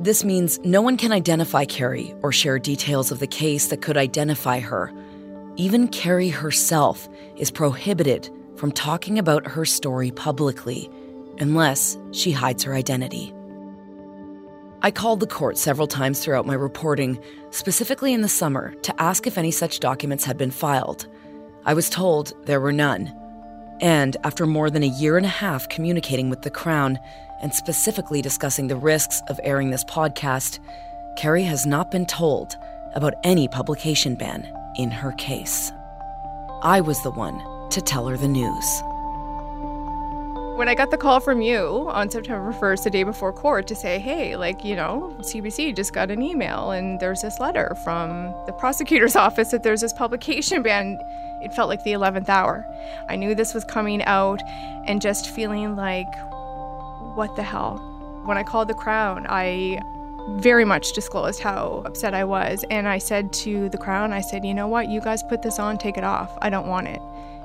this 0.00 0.24
means 0.24 0.58
no 0.64 0.82
one 0.82 0.96
can 0.96 1.12
identify 1.12 1.64
Carrie 1.64 2.14
or 2.22 2.32
share 2.32 2.58
details 2.58 3.12
of 3.12 3.20
the 3.20 3.26
case 3.26 3.68
that 3.68 3.82
could 3.82 3.96
identify 3.96 4.58
her. 4.58 4.92
Even 5.56 5.88
Carrie 5.88 6.30
herself 6.30 7.08
is 7.36 7.50
prohibited 7.50 8.28
from 8.56 8.72
talking 8.72 9.18
about 9.18 9.46
her 9.46 9.64
story 9.64 10.10
publicly 10.10 10.90
unless 11.38 11.96
she 12.12 12.32
hides 12.32 12.62
her 12.64 12.74
identity. 12.74 13.32
I 14.82 14.90
called 14.90 15.20
the 15.20 15.26
court 15.26 15.56
several 15.56 15.86
times 15.86 16.20
throughout 16.20 16.46
my 16.46 16.54
reporting, 16.54 17.18
specifically 17.50 18.12
in 18.12 18.20
the 18.20 18.28
summer, 18.28 18.74
to 18.82 19.00
ask 19.00 19.26
if 19.26 19.38
any 19.38 19.50
such 19.50 19.80
documents 19.80 20.24
had 20.24 20.36
been 20.36 20.50
filed. 20.50 21.06
I 21.64 21.72
was 21.72 21.88
told 21.88 22.34
there 22.44 22.60
were 22.60 22.72
none. 22.72 23.12
And 23.80 24.16
after 24.24 24.44
more 24.44 24.70
than 24.70 24.82
a 24.82 24.88
year 24.88 25.16
and 25.16 25.24
a 25.24 25.30
half 25.30 25.68
communicating 25.68 26.30
with 26.30 26.42
the 26.42 26.50
Crown, 26.50 26.98
and 27.44 27.54
specifically 27.54 28.22
discussing 28.22 28.68
the 28.68 28.76
risks 28.76 29.22
of 29.28 29.38
airing 29.44 29.68
this 29.68 29.84
podcast, 29.84 30.60
Carrie 31.14 31.42
has 31.42 31.66
not 31.66 31.90
been 31.90 32.06
told 32.06 32.56
about 32.94 33.12
any 33.22 33.46
publication 33.46 34.14
ban 34.14 34.50
in 34.76 34.90
her 34.90 35.12
case. 35.12 35.70
I 36.62 36.80
was 36.80 37.02
the 37.02 37.10
one 37.10 37.68
to 37.68 37.82
tell 37.82 38.08
her 38.08 38.16
the 38.16 38.28
news. 38.28 38.64
When 40.56 40.68
I 40.68 40.74
got 40.74 40.90
the 40.90 40.96
call 40.96 41.20
from 41.20 41.42
you 41.42 41.86
on 41.90 42.08
September 42.08 42.50
1st, 42.50 42.84
the 42.84 42.90
day 42.90 43.02
before 43.02 43.32
court, 43.32 43.66
to 43.66 43.74
say, 43.74 43.98
hey, 43.98 44.36
like, 44.36 44.64
you 44.64 44.74
know, 44.74 45.14
CBC 45.18 45.76
just 45.76 45.92
got 45.92 46.10
an 46.10 46.22
email 46.22 46.70
and 46.70 46.98
there's 46.98 47.20
this 47.20 47.40
letter 47.40 47.76
from 47.84 48.34
the 48.46 48.52
prosecutor's 48.52 49.16
office 49.26 49.50
that 49.50 49.62
there's 49.62 49.82
this 49.82 49.92
publication 49.92 50.62
ban, 50.62 50.98
it 51.42 51.52
felt 51.52 51.68
like 51.68 51.84
the 51.84 51.92
11th 51.92 52.30
hour. 52.30 52.66
I 53.10 53.16
knew 53.16 53.34
this 53.34 53.52
was 53.52 53.64
coming 53.64 54.02
out 54.04 54.40
and 54.86 55.02
just 55.02 55.28
feeling 55.28 55.76
like, 55.76 56.08
what 57.14 57.36
the 57.36 57.42
hell? 57.42 57.78
When 58.24 58.36
I 58.36 58.42
called 58.42 58.68
the 58.68 58.74
Crown, 58.74 59.26
I 59.28 59.80
very 60.38 60.64
much 60.64 60.92
disclosed 60.92 61.40
how 61.40 61.82
upset 61.84 62.14
I 62.14 62.24
was. 62.24 62.64
And 62.70 62.88
I 62.88 62.98
said 62.98 63.32
to 63.34 63.68
the 63.68 63.78
Crown, 63.78 64.12
I 64.12 64.20
said, 64.20 64.44
you 64.44 64.54
know 64.54 64.66
what, 64.66 64.88
you 64.88 65.00
guys 65.00 65.22
put 65.22 65.42
this 65.42 65.58
on, 65.58 65.78
take 65.78 65.98
it 65.98 66.04
off. 66.04 66.36
I 66.40 66.50
don't 66.50 66.66
want 66.66 66.88
it. 66.88 67.00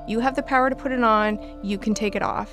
You 0.08 0.20
have 0.20 0.34
the 0.34 0.42
power 0.42 0.70
to 0.70 0.76
put 0.76 0.92
it 0.92 1.04
on, 1.04 1.38
you 1.62 1.78
can 1.78 1.94
take 1.94 2.16
it 2.16 2.22
off. 2.22 2.52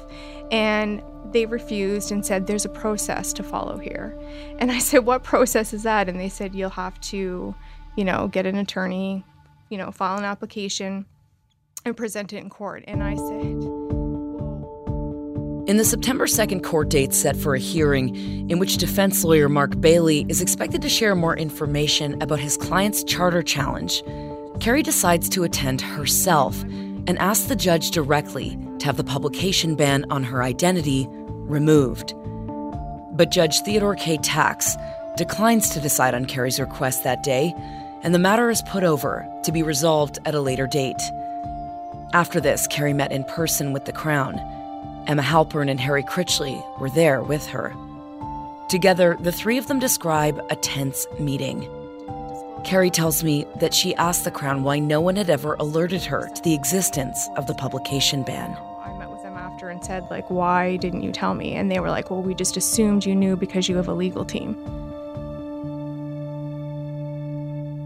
And 0.51 1.01
they 1.31 1.45
refused 1.45 2.11
and 2.11 2.25
said, 2.25 2.45
there's 2.45 2.65
a 2.65 2.69
process 2.69 3.33
to 3.33 3.43
follow 3.43 3.77
here. 3.77 4.17
And 4.59 4.71
I 4.71 4.79
said, 4.79 5.05
what 5.05 5.23
process 5.23 5.73
is 5.73 5.83
that? 5.83 6.09
And 6.09 6.19
they 6.19 6.29
said, 6.29 6.53
you'll 6.53 6.69
have 6.71 6.99
to, 7.01 7.55
you 7.95 8.03
know, 8.03 8.27
get 8.27 8.45
an 8.45 8.57
attorney, 8.57 9.23
you 9.69 9.77
know, 9.77 9.91
file 9.91 10.17
an 10.17 10.25
application 10.25 11.05
and 11.85 11.95
present 11.95 12.33
it 12.33 12.37
in 12.37 12.49
court. 12.49 12.83
And 12.85 13.01
I 13.01 13.15
said, 13.15 13.86
in 15.67 15.75
the 15.75 15.83
September 15.83 16.25
2nd 16.27 16.63
court 16.63 16.87
date 16.87 17.13
set 17.13 17.35
for 17.35 17.53
a 17.53 17.59
hearing, 17.59 18.15
in 18.49 18.57
which 18.57 18.77
defense 18.77 19.25
lawyer 19.25 19.49
Mark 19.49 19.79
Bailey 19.81 20.25
is 20.29 20.41
expected 20.41 20.81
to 20.81 20.87
share 20.87 21.13
more 21.13 21.35
information 21.35 22.19
about 22.21 22.39
his 22.39 22.55
client's 22.55 23.03
charter 23.03 23.43
challenge, 23.43 24.01
Carrie 24.61 24.81
decides 24.81 25.27
to 25.27 25.43
attend 25.43 25.81
herself 25.81 26.61
and 26.63 27.19
asks 27.19 27.47
the 27.47 27.55
judge 27.55 27.91
directly 27.91 28.57
to 28.79 28.85
have 28.85 28.95
the 28.95 29.03
publication 29.03 29.75
ban 29.75 30.05
on 30.09 30.23
her 30.23 30.41
identity 30.41 31.05
removed. 31.09 32.13
But 33.11 33.31
Judge 33.31 33.59
Theodore 33.59 33.95
K. 33.95 34.17
Tax 34.17 34.77
declines 35.17 35.69
to 35.71 35.81
decide 35.81 36.13
on 36.13 36.25
Carrie's 36.25 36.61
request 36.61 37.03
that 37.03 37.23
day, 37.23 37.53
and 38.03 38.15
the 38.15 38.19
matter 38.19 38.49
is 38.49 38.61
put 38.61 38.85
over 38.85 39.27
to 39.43 39.51
be 39.51 39.63
resolved 39.63 40.17
at 40.25 40.33
a 40.33 40.39
later 40.39 40.65
date. 40.65 41.01
After 42.13 42.39
this, 42.39 42.67
Carrie 42.67 42.93
met 42.93 43.11
in 43.11 43.25
person 43.25 43.73
with 43.73 43.83
the 43.83 43.91
Crown 43.91 44.39
Emma 45.07 45.23
Halpern 45.23 45.69
and 45.69 45.79
Harry 45.79 46.03
Critchley 46.03 46.61
were 46.79 46.89
there 46.89 47.21
with 47.21 47.47
her. 47.47 47.73
Together, 48.67 49.15
the 49.21 49.31
three 49.31 49.57
of 49.57 49.67
them 49.67 49.79
describe 49.79 50.45
a 50.49 50.57
tense 50.57 51.07
meeting. 51.17 51.65
Carrie 52.65 52.89
tells 52.89 53.23
me 53.23 53.45
that 53.61 53.73
she 53.73 53.95
asked 53.95 54.25
the 54.25 54.31
Crown 54.31 54.63
why 54.63 54.79
no 54.79 54.99
one 54.99 55.15
had 55.15 55.29
ever 55.29 55.53
alerted 55.53 56.03
her 56.03 56.27
to 56.27 56.41
the 56.43 56.53
existence 56.53 57.29
of 57.37 57.47
the 57.47 57.53
publication 57.53 58.23
ban. 58.23 58.57
I 58.83 58.97
met 58.97 59.09
with 59.09 59.23
them 59.23 59.37
after 59.37 59.69
and 59.69 59.81
said, 59.81 60.05
like, 60.11 60.29
why 60.29 60.75
didn't 60.75 61.03
you 61.03 61.13
tell 61.13 61.33
me? 61.33 61.53
And 61.53 61.71
they 61.71 61.79
were 61.79 61.89
like, 61.89 62.11
well, 62.11 62.21
we 62.21 62.35
just 62.35 62.57
assumed 62.57 63.05
you 63.05 63.15
knew 63.15 63.37
because 63.37 63.69
you 63.69 63.77
have 63.77 63.87
a 63.87 63.93
legal 63.93 64.25
team. 64.25 64.55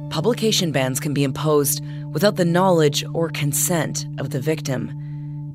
Publication 0.09 0.71
bans 0.71 0.99
can 0.99 1.13
be 1.13 1.23
imposed 1.23 1.83
without 2.11 2.37
the 2.37 2.45
knowledge 2.45 3.03
or 3.13 3.29
consent 3.29 4.07
of 4.17 4.31
the 4.31 4.41
victim. 4.41 5.00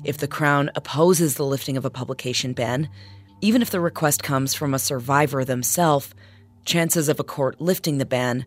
If 0.07 0.19
the 0.19 0.27
Crown 0.27 0.71
opposes 0.73 1.35
the 1.35 1.45
lifting 1.45 1.75
of 1.75 1.83
a 1.83 1.89
publication 1.89 2.53
ban, 2.53 2.87
even 3.41 3.61
if 3.61 3.71
the 3.71 3.81
request 3.81 4.23
comes 4.23 4.53
from 4.53 4.73
a 4.73 4.79
survivor 4.79 5.43
themselves, 5.43 6.15
chances 6.63 7.09
of 7.09 7.19
a 7.19 7.25
court 7.25 7.59
lifting 7.59 7.97
the 7.97 8.05
ban 8.05 8.45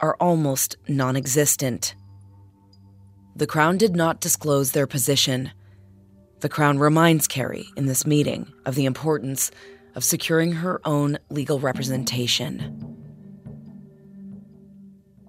are 0.00 0.16
almost 0.18 0.78
non 0.88 1.14
existent. 1.14 1.94
The 3.36 3.46
Crown 3.46 3.76
did 3.76 3.94
not 3.94 4.22
disclose 4.22 4.72
their 4.72 4.86
position. 4.86 5.50
The 6.40 6.48
Crown 6.48 6.78
reminds 6.78 7.28
Carrie 7.28 7.68
in 7.76 7.84
this 7.84 8.06
meeting 8.06 8.50
of 8.64 8.74
the 8.74 8.86
importance 8.86 9.50
of 9.94 10.04
securing 10.04 10.52
her 10.52 10.80
own 10.86 11.18
legal 11.28 11.60
representation. 11.60 12.81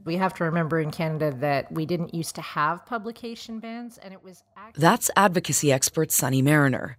We 0.05 0.17
have 0.17 0.33
to 0.35 0.43
remember 0.43 0.79
in 0.79 0.91
Canada 0.91 1.31
that 1.39 1.71
we 1.71 1.85
didn't 1.85 2.13
used 2.13 2.35
to 2.35 2.41
have 2.41 2.85
publication 2.85 3.59
bans, 3.59 3.97
and 3.97 4.13
it 4.13 4.23
was. 4.23 4.43
That's 4.75 5.09
advocacy 5.15 5.71
expert 5.71 6.11
Sunny 6.11 6.41
Marriner. 6.41 6.97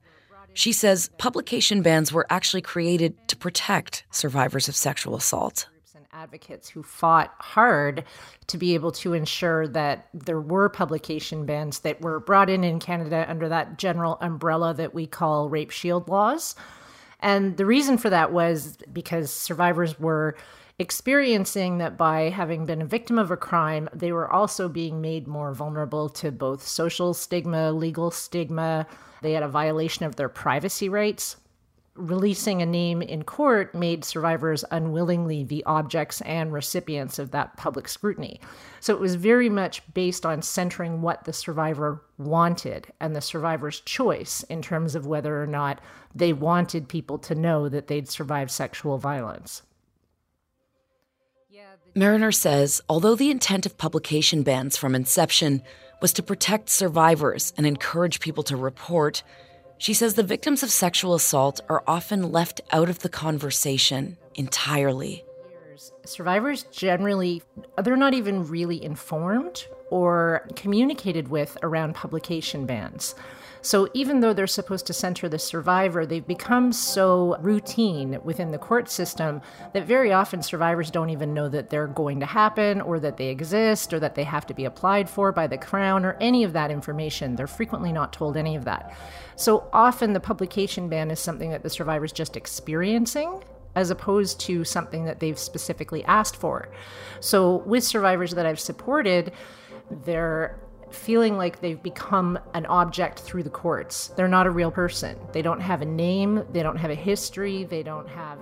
She 0.54 0.72
says 0.72 1.10
publication 1.18 1.82
bans 1.82 2.12
were 2.12 2.26
actually 2.30 2.62
created 2.62 3.16
to 3.28 3.36
protect 3.36 4.04
survivors 4.10 4.68
of 4.68 4.76
sexual 4.76 5.16
assault. 5.16 5.68
And 5.96 6.06
advocates 6.12 6.68
who 6.68 6.82
fought 6.82 7.34
hard 7.38 8.04
to 8.46 8.58
be 8.58 8.74
able 8.74 8.92
to 8.92 9.14
ensure 9.14 9.66
that 9.68 10.08
there 10.14 10.40
were 10.40 10.68
publication 10.68 11.44
bans 11.44 11.80
that 11.80 12.00
were 12.00 12.20
brought 12.20 12.48
in 12.48 12.62
in 12.62 12.78
Canada 12.78 13.26
under 13.28 13.48
that 13.48 13.78
general 13.78 14.16
umbrella 14.20 14.74
that 14.74 14.94
we 14.94 15.06
call 15.06 15.48
rape 15.48 15.70
shield 15.70 16.08
laws. 16.08 16.54
And 17.18 17.56
the 17.56 17.66
reason 17.66 17.98
for 17.98 18.10
that 18.10 18.32
was 18.32 18.76
because 18.92 19.32
survivors 19.32 19.98
were 19.98 20.36
experiencing 20.78 21.78
that 21.78 21.96
by 21.96 22.30
having 22.30 22.66
been 22.66 22.82
a 22.82 22.86
victim 22.86 23.18
of 23.18 23.30
a 23.30 23.36
crime, 23.36 23.88
they 23.92 24.10
were 24.10 24.30
also 24.30 24.68
being 24.68 25.00
made 25.00 25.28
more 25.28 25.52
vulnerable 25.52 26.08
to 26.08 26.32
both 26.32 26.66
social 26.66 27.14
stigma, 27.14 27.70
legal 27.70 28.10
stigma. 28.10 28.86
They 29.22 29.32
had 29.32 29.44
a 29.44 29.48
violation 29.48 30.04
of 30.04 30.16
their 30.16 30.28
privacy 30.28 30.88
rights. 30.88 31.36
Releasing 31.94 32.60
a 32.60 32.66
name 32.66 33.02
in 33.02 33.22
court 33.22 33.72
made 33.72 34.04
survivors 34.04 34.64
unwillingly 34.72 35.44
the 35.44 35.62
objects 35.64 36.20
and 36.22 36.52
recipients 36.52 37.20
of 37.20 37.30
that 37.30 37.56
public 37.56 37.86
scrutiny. 37.86 38.40
So 38.80 38.92
it 38.92 39.00
was 39.00 39.14
very 39.14 39.48
much 39.48 39.80
based 39.94 40.26
on 40.26 40.42
centering 40.42 41.02
what 41.02 41.24
the 41.24 41.32
survivor 41.32 42.02
wanted 42.18 42.88
and 42.98 43.14
the 43.14 43.20
survivor's 43.20 43.78
choice 43.78 44.42
in 44.44 44.60
terms 44.60 44.96
of 44.96 45.06
whether 45.06 45.40
or 45.40 45.46
not 45.46 45.80
they 46.12 46.32
wanted 46.32 46.88
people 46.88 47.16
to 47.18 47.36
know 47.36 47.68
that 47.68 47.86
they'd 47.86 48.08
survived 48.08 48.50
sexual 48.50 48.98
violence. 48.98 49.62
Marriner 51.94 52.32
says 52.32 52.82
although 52.88 53.14
the 53.14 53.30
intent 53.30 53.66
of 53.66 53.78
publication 53.78 54.42
bans 54.42 54.76
from 54.76 54.94
inception 54.94 55.62
was 56.00 56.12
to 56.12 56.22
protect 56.22 56.68
survivors 56.68 57.52
and 57.56 57.66
encourage 57.66 58.20
people 58.20 58.42
to 58.44 58.56
report, 58.56 59.22
she 59.78 59.94
says 59.94 60.14
the 60.14 60.22
victims 60.22 60.62
of 60.62 60.70
sexual 60.70 61.14
assault 61.14 61.60
are 61.68 61.84
often 61.86 62.32
left 62.32 62.60
out 62.72 62.88
of 62.88 63.00
the 63.00 63.08
conversation 63.08 64.16
entirely. 64.34 65.24
Survivors 66.04 66.64
generally, 66.64 67.42
they're 67.82 67.96
not 67.96 68.14
even 68.14 68.46
really 68.46 68.82
informed 68.82 69.66
or 69.90 70.48
communicated 70.56 71.28
with 71.28 71.58
around 71.62 71.94
publication 71.94 72.66
bans. 72.66 73.14
So 73.64 73.88
even 73.94 74.20
though 74.20 74.34
they're 74.34 74.46
supposed 74.46 74.86
to 74.88 74.92
center 74.92 75.26
the 75.26 75.38
survivor, 75.38 76.04
they've 76.04 76.26
become 76.26 76.70
so 76.70 77.38
routine 77.40 78.20
within 78.22 78.50
the 78.50 78.58
court 78.58 78.90
system 78.90 79.40
that 79.72 79.86
very 79.86 80.12
often 80.12 80.42
survivors 80.42 80.90
don't 80.90 81.08
even 81.08 81.32
know 81.32 81.48
that 81.48 81.70
they're 81.70 81.86
going 81.86 82.20
to 82.20 82.26
happen 82.26 82.82
or 82.82 83.00
that 83.00 83.16
they 83.16 83.28
exist 83.28 83.94
or 83.94 83.98
that 84.00 84.16
they 84.16 84.24
have 84.24 84.46
to 84.48 84.54
be 84.54 84.66
applied 84.66 85.08
for 85.08 85.32
by 85.32 85.46
the 85.46 85.56
Crown 85.56 86.04
or 86.04 86.18
any 86.20 86.44
of 86.44 86.52
that 86.52 86.70
information. 86.70 87.36
They're 87.36 87.46
frequently 87.46 87.90
not 87.90 88.12
told 88.12 88.36
any 88.36 88.54
of 88.54 88.66
that. 88.66 88.94
So 89.36 89.66
often 89.72 90.12
the 90.12 90.20
publication 90.20 90.90
ban 90.90 91.10
is 91.10 91.18
something 91.18 91.48
that 91.48 91.62
the 91.62 91.70
survivor's 91.70 92.12
just 92.12 92.36
experiencing 92.36 93.42
as 93.74 93.90
opposed 93.90 94.40
to 94.40 94.62
something 94.64 95.06
that 95.06 95.20
they've 95.20 95.38
specifically 95.38 96.04
asked 96.04 96.36
for. 96.36 96.68
So 97.20 97.56
with 97.64 97.82
survivors 97.82 98.32
that 98.34 98.44
I've 98.44 98.60
supported, 98.60 99.32
they're 100.04 100.60
feeling 100.94 101.36
like 101.36 101.60
they've 101.60 101.82
become 101.82 102.38
an 102.54 102.66
object 102.66 103.20
through 103.20 103.42
the 103.42 103.50
courts. 103.50 104.08
They're 104.16 104.28
not 104.28 104.46
a 104.46 104.50
real 104.50 104.70
person. 104.70 105.18
They 105.32 105.42
don't 105.42 105.60
have 105.60 105.82
a 105.82 105.86
name, 105.86 106.44
they 106.52 106.62
don't 106.62 106.76
have 106.76 106.90
a 106.90 106.94
history, 106.94 107.64
they 107.64 107.82
don't 107.82 108.08
have 108.08 108.38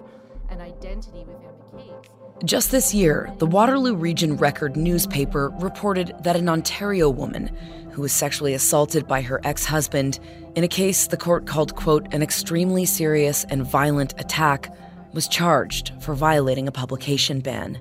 an 0.50 0.60
identity 0.60 1.20
within 1.20 1.50
the 1.72 1.78
case. 1.78 2.10
Just 2.44 2.72
this 2.72 2.92
year, 2.92 3.32
the 3.38 3.46
Waterloo 3.46 3.94
Region 3.94 4.36
Record 4.36 4.76
newspaper 4.76 5.50
reported 5.60 6.12
that 6.22 6.34
an 6.34 6.48
Ontario 6.48 7.08
woman 7.08 7.48
who 7.92 8.02
was 8.02 8.12
sexually 8.12 8.52
assaulted 8.52 9.06
by 9.06 9.22
her 9.22 9.40
ex 9.44 9.64
husband 9.64 10.18
in 10.56 10.64
a 10.64 10.68
case 10.68 11.06
the 11.06 11.16
court 11.16 11.46
called, 11.46 11.76
quote, 11.76 12.12
an 12.12 12.22
extremely 12.22 12.84
serious 12.84 13.44
and 13.44 13.64
violent 13.64 14.18
attack 14.18 14.74
was 15.12 15.28
charged 15.28 15.92
for 16.00 16.14
violating 16.14 16.66
a 16.66 16.72
publication 16.72 17.40
ban. 17.40 17.78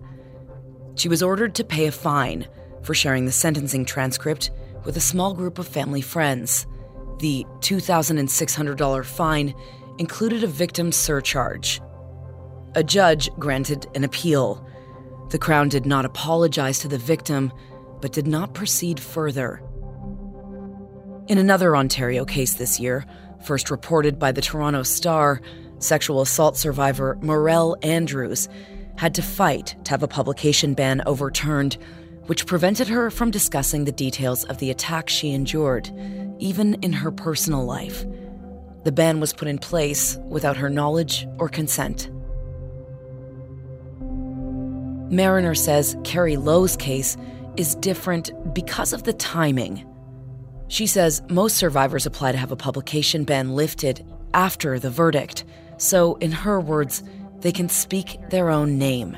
She 0.95 1.09
was 1.09 1.23
ordered 1.23 1.55
to 1.55 1.63
pay 1.63 1.87
a 1.87 1.91
fine 1.91 2.47
for 2.83 2.93
sharing 2.93 3.25
the 3.25 3.31
sentencing 3.31 3.85
transcript 3.85 4.51
with 4.83 4.97
a 4.97 5.01
small 5.01 5.33
group 5.33 5.59
of 5.59 5.67
family 5.67 6.01
friends. 6.01 6.65
The 7.19 7.45
$2,600 7.59 9.05
fine 9.05 9.53
included 9.97 10.43
a 10.43 10.47
victim 10.47 10.91
surcharge. 10.91 11.81
A 12.75 12.83
judge 12.83 13.29
granted 13.37 13.87
an 13.95 14.03
appeal. 14.03 14.65
The 15.29 15.37
Crown 15.37 15.69
did 15.69 15.85
not 15.85 16.05
apologize 16.05 16.79
to 16.79 16.87
the 16.87 16.97
victim, 16.97 17.51
but 18.01 18.13
did 18.13 18.27
not 18.27 18.53
proceed 18.53 18.99
further. 18.99 19.61
In 21.27 21.37
another 21.37 21.75
Ontario 21.75 22.25
case 22.25 22.55
this 22.55 22.79
year, 22.79 23.05
first 23.45 23.69
reported 23.69 24.17
by 24.17 24.31
the 24.31 24.41
Toronto 24.41 24.83
Star, 24.83 25.41
sexual 25.79 26.21
assault 26.21 26.57
survivor 26.57 27.17
Morrell 27.21 27.77
Andrews 27.83 28.49
had 28.97 29.15
to 29.15 29.21
fight 29.21 29.75
to 29.83 29.91
have 29.91 30.03
a 30.03 30.07
publication 30.07 30.73
ban 30.73 31.01
overturned 31.05 31.77
which 32.31 32.45
prevented 32.45 32.87
her 32.87 33.11
from 33.11 33.29
discussing 33.29 33.83
the 33.83 33.91
details 33.91 34.45
of 34.45 34.57
the 34.59 34.71
attack 34.71 35.09
she 35.09 35.31
endured, 35.31 35.91
even 36.39 36.75
in 36.75 36.93
her 36.93 37.11
personal 37.11 37.65
life. 37.65 38.05
The 38.85 38.91
ban 38.93 39.19
was 39.19 39.33
put 39.33 39.49
in 39.49 39.57
place 39.57 40.17
without 40.29 40.55
her 40.55 40.69
knowledge 40.69 41.27
or 41.39 41.49
consent. 41.49 42.09
Marriner 45.11 45.53
says 45.53 45.97
Carrie 46.05 46.37
Low's 46.37 46.77
case 46.77 47.17
is 47.57 47.75
different 47.75 48.31
because 48.53 48.93
of 48.93 49.03
the 49.03 49.11
timing. 49.11 49.85
She 50.69 50.87
says 50.87 51.21
most 51.27 51.57
survivors 51.57 52.05
apply 52.05 52.31
to 52.31 52.37
have 52.37 52.53
a 52.53 52.55
publication 52.55 53.25
ban 53.25 53.55
lifted 53.55 54.05
after 54.33 54.79
the 54.79 54.89
verdict, 54.89 55.43
so, 55.75 56.15
in 56.21 56.31
her 56.31 56.61
words, 56.61 57.03
they 57.41 57.51
can 57.51 57.67
speak 57.67 58.17
their 58.29 58.49
own 58.49 58.77
name. 58.77 59.17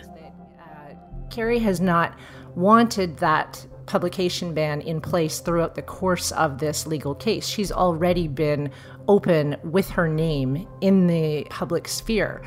Carrie 1.29 1.59
has 1.59 1.79
not 1.79 2.17
wanted 2.55 3.17
that 3.17 3.65
publication 3.85 4.53
ban 4.53 4.81
in 4.81 5.01
place 5.01 5.39
throughout 5.39 5.75
the 5.75 5.81
course 5.81 6.31
of 6.31 6.59
this 6.59 6.87
legal 6.87 7.15
case. 7.15 7.47
She's 7.47 7.71
already 7.71 8.27
been 8.27 8.71
open 9.07 9.57
with 9.63 9.89
her 9.89 10.07
name 10.07 10.67
in 10.81 11.07
the 11.07 11.45
public 11.49 11.87
sphere. 11.87 12.41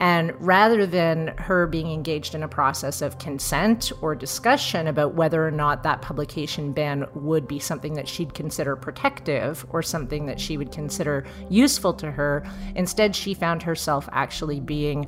And 0.00 0.32
rather 0.44 0.84
than 0.84 1.28
her 1.38 1.68
being 1.68 1.92
engaged 1.92 2.34
in 2.34 2.42
a 2.42 2.48
process 2.48 3.02
of 3.02 3.20
consent 3.20 3.92
or 4.00 4.16
discussion 4.16 4.88
about 4.88 5.14
whether 5.14 5.46
or 5.46 5.52
not 5.52 5.84
that 5.84 6.02
publication 6.02 6.72
ban 6.72 7.06
would 7.14 7.46
be 7.46 7.60
something 7.60 7.94
that 7.94 8.08
she'd 8.08 8.34
consider 8.34 8.74
protective 8.74 9.64
or 9.70 9.80
something 9.80 10.26
that 10.26 10.40
she 10.40 10.58
would 10.58 10.72
consider 10.72 11.24
useful 11.48 11.94
to 11.94 12.10
her, 12.10 12.44
instead 12.74 13.14
she 13.14 13.32
found 13.32 13.62
herself 13.62 14.08
actually 14.10 14.58
being 14.58 15.06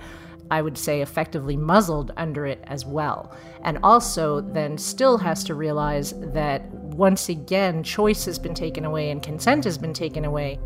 I 0.50 0.62
would 0.62 0.76
say, 0.76 1.00
effectively 1.00 1.56
muzzled 1.56 2.12
under 2.16 2.46
it 2.46 2.62
as 2.64 2.84
well. 2.84 3.34
And 3.62 3.78
also, 3.82 4.40
then 4.40 4.78
still 4.78 5.18
has 5.18 5.42
to 5.44 5.54
realize 5.54 6.12
that 6.32 6.70
once 6.70 7.28
again, 7.28 7.82
choice 7.82 8.24
has 8.26 8.38
been 8.38 8.54
taken 8.54 8.84
away 8.84 9.10
and 9.10 9.22
consent 9.22 9.64
has 9.64 9.78
been 9.78 9.94
taken 9.94 10.24
away. 10.24 10.58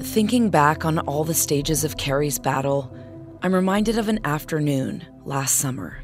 Thinking 0.00 0.50
back 0.50 0.84
on 0.84 1.00
all 1.00 1.24
the 1.24 1.34
stages 1.34 1.84
of 1.84 1.96
Carrie's 1.96 2.38
battle, 2.38 2.94
I'm 3.42 3.54
reminded 3.54 3.98
of 3.98 4.08
an 4.08 4.20
afternoon 4.24 5.04
last 5.24 5.56
summer. 5.56 5.98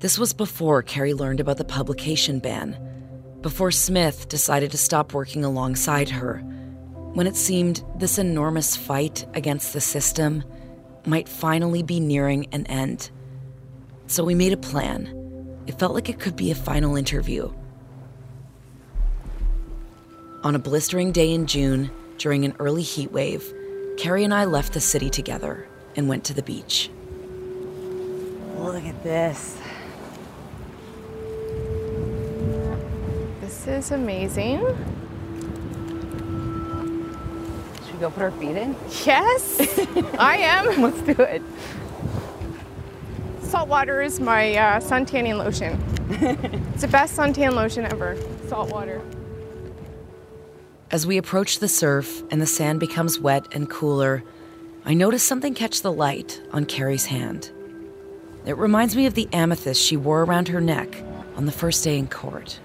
This 0.00 0.18
was 0.18 0.32
before 0.32 0.82
Carrie 0.82 1.14
learned 1.14 1.40
about 1.40 1.56
the 1.56 1.64
publication 1.64 2.38
ban, 2.38 2.76
before 3.40 3.70
Smith 3.70 4.28
decided 4.28 4.70
to 4.72 4.78
stop 4.78 5.12
working 5.12 5.44
alongside 5.44 6.08
her, 6.08 6.42
when 7.16 7.26
it 7.26 7.34
seemed 7.34 7.82
this 7.96 8.18
enormous 8.18 8.76
fight 8.76 9.24
against 9.32 9.72
the 9.72 9.80
system 9.80 10.44
might 11.06 11.26
finally 11.26 11.82
be 11.82 11.98
nearing 11.98 12.46
an 12.52 12.66
end. 12.66 13.10
So 14.06 14.22
we 14.22 14.34
made 14.34 14.52
a 14.52 14.58
plan. 14.58 15.62
It 15.66 15.78
felt 15.78 15.94
like 15.94 16.10
it 16.10 16.20
could 16.20 16.36
be 16.36 16.50
a 16.50 16.54
final 16.54 16.94
interview. 16.94 17.50
On 20.44 20.54
a 20.54 20.58
blistering 20.58 21.10
day 21.10 21.32
in 21.32 21.46
June, 21.46 21.90
during 22.18 22.44
an 22.44 22.54
early 22.58 22.82
heat 22.82 23.10
wave, 23.12 23.50
Carrie 23.96 24.24
and 24.24 24.34
I 24.34 24.44
left 24.44 24.74
the 24.74 24.80
city 24.82 25.08
together 25.08 25.66
and 25.96 26.10
went 26.10 26.22
to 26.24 26.34
the 26.34 26.42
beach. 26.42 26.90
Look 28.58 28.84
at 28.84 29.02
this. 29.02 29.56
This 33.40 33.66
is 33.66 33.90
amazing. 33.90 34.95
Should 37.96 38.02
we 38.02 38.08
go 38.08 38.10
put 38.10 38.22
our 38.24 38.30
feet 38.32 38.56
in? 38.56 38.76
Yes, 39.06 39.58
I 40.18 40.36
am. 40.36 40.66
Let's 40.82 41.00
do 41.00 41.22
it. 41.22 41.40
Salt 43.40 43.70
water 43.70 44.02
is 44.02 44.20
my 44.20 44.54
uh, 44.54 44.80
sun 44.80 45.06
tanning 45.06 45.38
lotion. 45.38 45.82
it's 46.10 46.82
the 46.82 46.88
best 46.88 47.16
suntan 47.16 47.54
lotion 47.54 47.86
ever. 47.86 48.18
Salt 48.48 48.70
water. 48.70 49.00
As 50.90 51.06
we 51.06 51.16
approach 51.16 51.58
the 51.58 51.68
surf 51.68 52.22
and 52.30 52.42
the 52.42 52.46
sand 52.46 52.80
becomes 52.80 53.18
wet 53.18 53.46
and 53.52 53.70
cooler, 53.70 54.22
I 54.84 54.92
notice 54.92 55.22
something 55.22 55.54
catch 55.54 55.80
the 55.80 55.92
light 55.92 56.42
on 56.52 56.66
Carrie's 56.66 57.06
hand. 57.06 57.50
It 58.44 58.58
reminds 58.58 58.94
me 58.94 59.06
of 59.06 59.14
the 59.14 59.26
amethyst 59.32 59.80
she 59.80 59.96
wore 59.96 60.22
around 60.22 60.48
her 60.48 60.60
neck 60.60 61.02
on 61.34 61.46
the 61.46 61.52
first 61.52 61.82
day 61.82 61.98
in 61.98 62.08
court. 62.08 62.60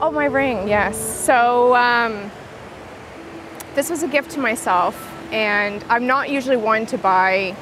Oh, 0.00 0.10
my 0.10 0.26
ring, 0.26 0.68
yes. 0.68 0.98
So, 0.98 1.74
um, 1.76 2.30
this 3.74 3.90
was 3.90 4.02
a 4.02 4.08
gift 4.08 4.32
to 4.32 4.40
myself, 4.40 4.96
and 5.32 5.84
I'm 5.88 6.06
not 6.06 6.28
usually 6.28 6.56
one 6.56 6.86
to 6.86 6.98
buy 6.98 7.54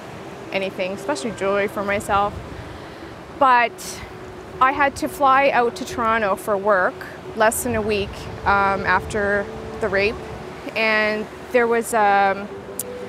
anything, 0.52 0.92
especially 0.92 1.32
jewelry 1.32 1.68
for 1.68 1.84
myself. 1.84 2.34
But 3.38 4.00
I 4.60 4.72
had 4.72 4.96
to 4.96 5.08
fly 5.08 5.50
out 5.50 5.76
to 5.76 5.84
Toronto 5.84 6.34
for 6.36 6.56
work 6.56 6.94
less 7.36 7.64
than 7.64 7.76
a 7.76 7.82
week 7.82 8.10
um, 8.44 8.84
after 8.86 9.46
the 9.80 9.88
rape, 9.88 10.16
and 10.74 11.26
there 11.52 11.66
was 11.66 11.94
um, 11.94 12.48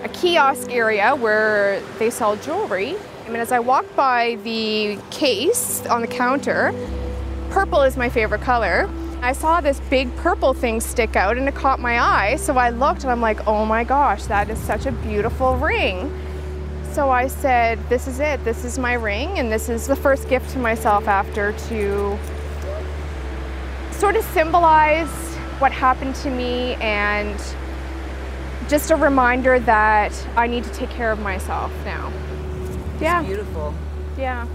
a 0.04 0.10
kiosk 0.14 0.70
area 0.72 1.16
where 1.16 1.82
they 1.98 2.10
sell 2.10 2.36
jewelry. 2.36 2.96
I 3.26 3.30
mean, 3.30 3.42
as 3.42 3.52
I 3.52 3.60
walked 3.60 3.96
by 3.96 4.38
the 4.44 4.98
case 5.12 5.86
on 5.86 6.02
the 6.02 6.08
counter, 6.08 6.74
purple 7.50 7.82
is 7.82 7.96
my 7.98 8.10
favorite 8.10 8.42
color. 8.42 8.90
I 9.22 9.34
saw 9.34 9.60
this 9.60 9.82
big 9.90 10.16
purple 10.18 10.54
thing 10.54 10.80
stick 10.80 11.16
out 11.16 11.38
and 11.38 11.48
it 11.48 11.56
caught 11.56 11.80
my 11.80 12.00
eye. 12.00 12.38
So 12.38 12.58
I 12.58 12.70
looked 12.70 13.04
and 13.04 13.12
I'm 13.12 13.22
like, 13.22 13.48
oh 13.48 13.66
my 13.66 13.84
gosh, 13.84 14.26
that 14.26 14.50
is 14.50 14.58
such 14.60 14.86
a 14.86 14.92
beautiful 14.92 15.58
ring. 15.58 16.12
So 16.94 17.10
I 17.10 17.28
said, 17.28 17.80
this 17.90 18.08
is 18.08 18.20
it. 18.20 18.44
This 18.44 18.66
is 18.66 18.80
my 18.80 18.94
ring, 18.94 19.38
and 19.38 19.52
this 19.52 19.70
is 19.70 19.86
the 19.86 19.96
first 19.96 20.28
gift 20.28 20.50
to 20.52 20.60
myself 20.60 21.08
after 21.08 21.52
to 21.52 22.18
sort 23.92 24.16
of 24.16 24.24
symbolize 24.26 25.10
what 25.60 25.72
happened 25.72 26.16
to 26.16 26.32
me 26.32 26.76
and 26.76 27.40
just 28.70 28.92
a 28.92 28.96
reminder 28.96 29.60
that 29.60 30.14
I 30.36 30.48
need 30.48 30.64
to 30.64 30.72
take 30.72 30.90
care 30.90 31.12
of 31.12 31.20
myself 31.20 31.72
now. 31.86 32.12
It's 32.94 33.02
yeah. 33.02 33.22
beautiful. 33.22 33.74
Yeah. 34.18 34.48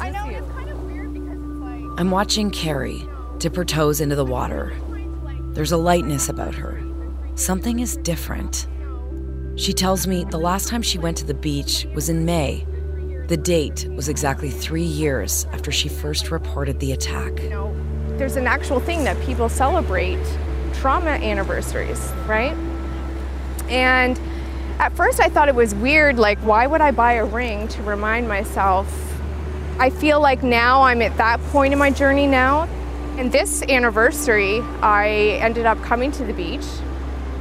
I 0.00 0.10
know 0.10 0.28
it's 0.28 0.50
kind 0.52 0.70
of 0.70 0.82
weird 0.84 1.12
because 1.12 1.38
it's 1.38 1.60
like 1.60 2.00
I'm 2.00 2.10
watching 2.10 2.50
Carrie 2.50 3.07
dip 3.38 3.54
her 3.54 3.64
toes 3.64 4.00
into 4.00 4.16
the 4.16 4.24
water. 4.24 4.72
There's 5.52 5.72
a 5.72 5.76
lightness 5.76 6.28
about 6.28 6.54
her. 6.54 6.82
Something 7.34 7.80
is 7.80 7.96
different. 7.98 8.66
She 9.56 9.72
tells 9.72 10.06
me 10.06 10.24
the 10.24 10.38
last 10.38 10.68
time 10.68 10.82
she 10.82 10.98
went 10.98 11.16
to 11.18 11.24
the 11.24 11.34
beach 11.34 11.86
was 11.94 12.08
in 12.08 12.24
May. 12.24 12.66
The 13.28 13.36
date 13.36 13.86
was 13.90 14.08
exactly 14.08 14.50
three 14.50 14.82
years 14.82 15.46
after 15.52 15.70
she 15.70 15.88
first 15.88 16.30
reported 16.30 16.80
the 16.80 16.92
attack. 16.92 17.42
you 17.42 17.50
know, 17.50 17.76
there's 18.16 18.36
an 18.36 18.46
actual 18.46 18.80
thing 18.80 19.04
that 19.04 19.20
people 19.24 19.48
celebrate 19.48 20.18
trauma 20.74 21.10
anniversaries, 21.10 22.00
right? 22.26 22.56
And 23.68 24.18
at 24.78 24.92
first 24.94 25.20
I 25.20 25.28
thought 25.28 25.48
it 25.48 25.54
was 25.54 25.74
weird, 25.74 26.18
like, 26.18 26.38
why 26.38 26.66
would 26.66 26.80
I 26.80 26.90
buy 26.90 27.14
a 27.14 27.24
ring 27.24 27.68
to 27.68 27.82
remind 27.82 28.28
myself? 28.28 28.86
I 29.78 29.90
feel 29.90 30.20
like 30.20 30.42
now 30.42 30.82
I'm 30.82 31.02
at 31.02 31.16
that 31.18 31.40
point 31.50 31.72
in 31.72 31.78
my 31.78 31.90
journey 31.90 32.26
now. 32.26 32.68
And 33.18 33.32
this 33.32 33.62
anniversary, 33.62 34.60
I 34.80 35.38
ended 35.42 35.66
up 35.66 35.82
coming 35.82 36.12
to 36.12 36.24
the 36.24 36.32
beach 36.32 36.64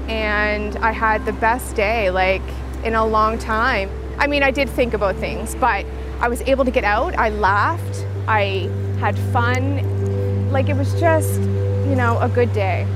and 0.07 0.75
I 0.77 0.91
had 0.91 1.23
the 1.27 1.33
best 1.33 1.75
day, 1.75 2.09
like, 2.09 2.41
in 2.83 2.95
a 2.95 3.05
long 3.05 3.37
time. 3.37 3.91
I 4.17 4.25
mean, 4.25 4.41
I 4.41 4.49
did 4.49 4.71
think 4.71 4.95
about 4.95 5.17
things, 5.17 5.53
but 5.53 5.85
I 6.19 6.29
was 6.29 6.41
able 6.41 6.65
to 6.65 6.71
get 6.71 6.83
out. 6.83 7.15
I 7.15 7.29
laughed. 7.29 8.07
I 8.27 8.71
had 8.99 9.19
fun. 9.31 10.51
Like, 10.51 10.67
it 10.67 10.75
was 10.75 10.99
just, 10.99 11.41
you 11.41 11.95
know, 11.95 12.17
a 12.21 12.27
good 12.27 12.51
day. 12.53 12.87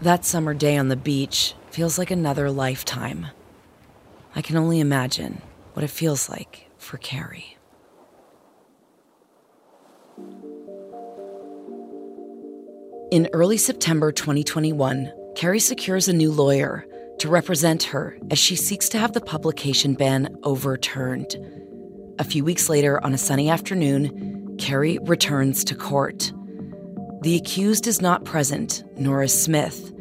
That 0.00 0.24
summer 0.24 0.54
day 0.54 0.76
on 0.76 0.86
the 0.86 0.96
beach 0.96 1.54
feels 1.70 1.98
like 1.98 2.12
another 2.12 2.52
lifetime. 2.52 3.26
I 4.34 4.42
can 4.42 4.56
only 4.56 4.80
imagine 4.80 5.40
what 5.72 5.84
it 5.84 5.90
feels 5.90 6.28
like 6.28 6.70
for 6.78 6.96
Carrie. 6.98 7.56
In 13.10 13.28
early 13.32 13.56
September 13.56 14.12
2021, 14.12 15.10
Carrie 15.34 15.60
secures 15.60 16.08
a 16.08 16.12
new 16.12 16.30
lawyer 16.30 16.86
to 17.20 17.28
represent 17.28 17.84
her 17.84 18.18
as 18.30 18.38
she 18.38 18.54
seeks 18.54 18.88
to 18.90 18.98
have 18.98 19.12
the 19.12 19.20
publication 19.20 19.94
ban 19.94 20.36
overturned. 20.42 21.36
A 22.18 22.24
few 22.24 22.44
weeks 22.44 22.68
later, 22.68 23.02
on 23.02 23.14
a 23.14 23.18
sunny 23.18 23.48
afternoon, 23.48 24.56
Carrie 24.58 24.98
returns 25.02 25.64
to 25.64 25.74
court. 25.74 26.32
The 27.22 27.36
accused 27.36 27.86
is 27.86 28.02
not 28.02 28.24
present, 28.24 28.84
nor 28.96 29.22
is 29.22 29.32
Smith. 29.32 29.92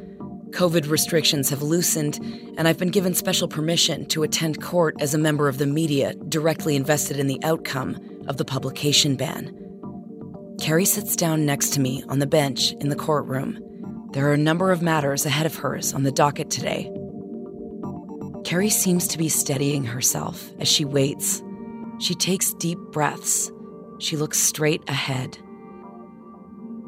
COVID 0.52 0.90
restrictions 0.90 1.50
have 1.50 1.62
loosened, 1.62 2.18
and 2.58 2.68
I've 2.68 2.78
been 2.78 2.90
given 2.90 3.14
special 3.14 3.48
permission 3.48 4.06
to 4.08 4.24
attend 4.24 4.62
court 4.62 4.96
as 5.00 5.14
a 5.14 5.18
member 5.18 5.48
of 5.48 5.58
the 5.58 5.68
media 5.68 6.16
directly 6.30 6.76
invested 6.76 7.20
in 7.20 7.28
the 7.28 7.40
outcome 7.44 7.98
of 8.28 8.38
the 8.38 8.46
publication 8.46 9.16
ban. 9.16 9.54
Carrie 10.60 10.86
sits 10.86 11.16
down 11.16 11.46
next 11.46 11.74
to 11.74 11.80
me 11.80 12.04
on 12.10 12.20
the 12.20 12.26
bench 12.26 12.72
in 12.80 12.90
the 12.90 12.96
courtroom. 12.96 13.60
There 14.14 14.28
are 14.28 14.34
a 14.34 14.38
number 14.38 14.72
of 14.72 14.82
matters 14.82 15.26
ahead 15.26 15.46
of 15.46 15.56
hers 15.56 15.94
on 15.94 16.04
the 16.04 16.12
docket 16.12 16.50
today. 16.50 16.92
Carrie 18.44 18.70
seems 18.70 19.08
to 19.10 19.18
be 19.18 19.30
steadying 19.30 19.84
herself 19.84 20.52
as 20.60 20.68
she 20.68 20.86
waits. 20.86 21.44
She 22.00 22.16
takes 22.16 22.54
deep 22.54 22.80
breaths. 22.92 23.52
She 24.00 24.16
looks 24.16 24.40
straight 24.40 24.82
ahead. 24.88 25.38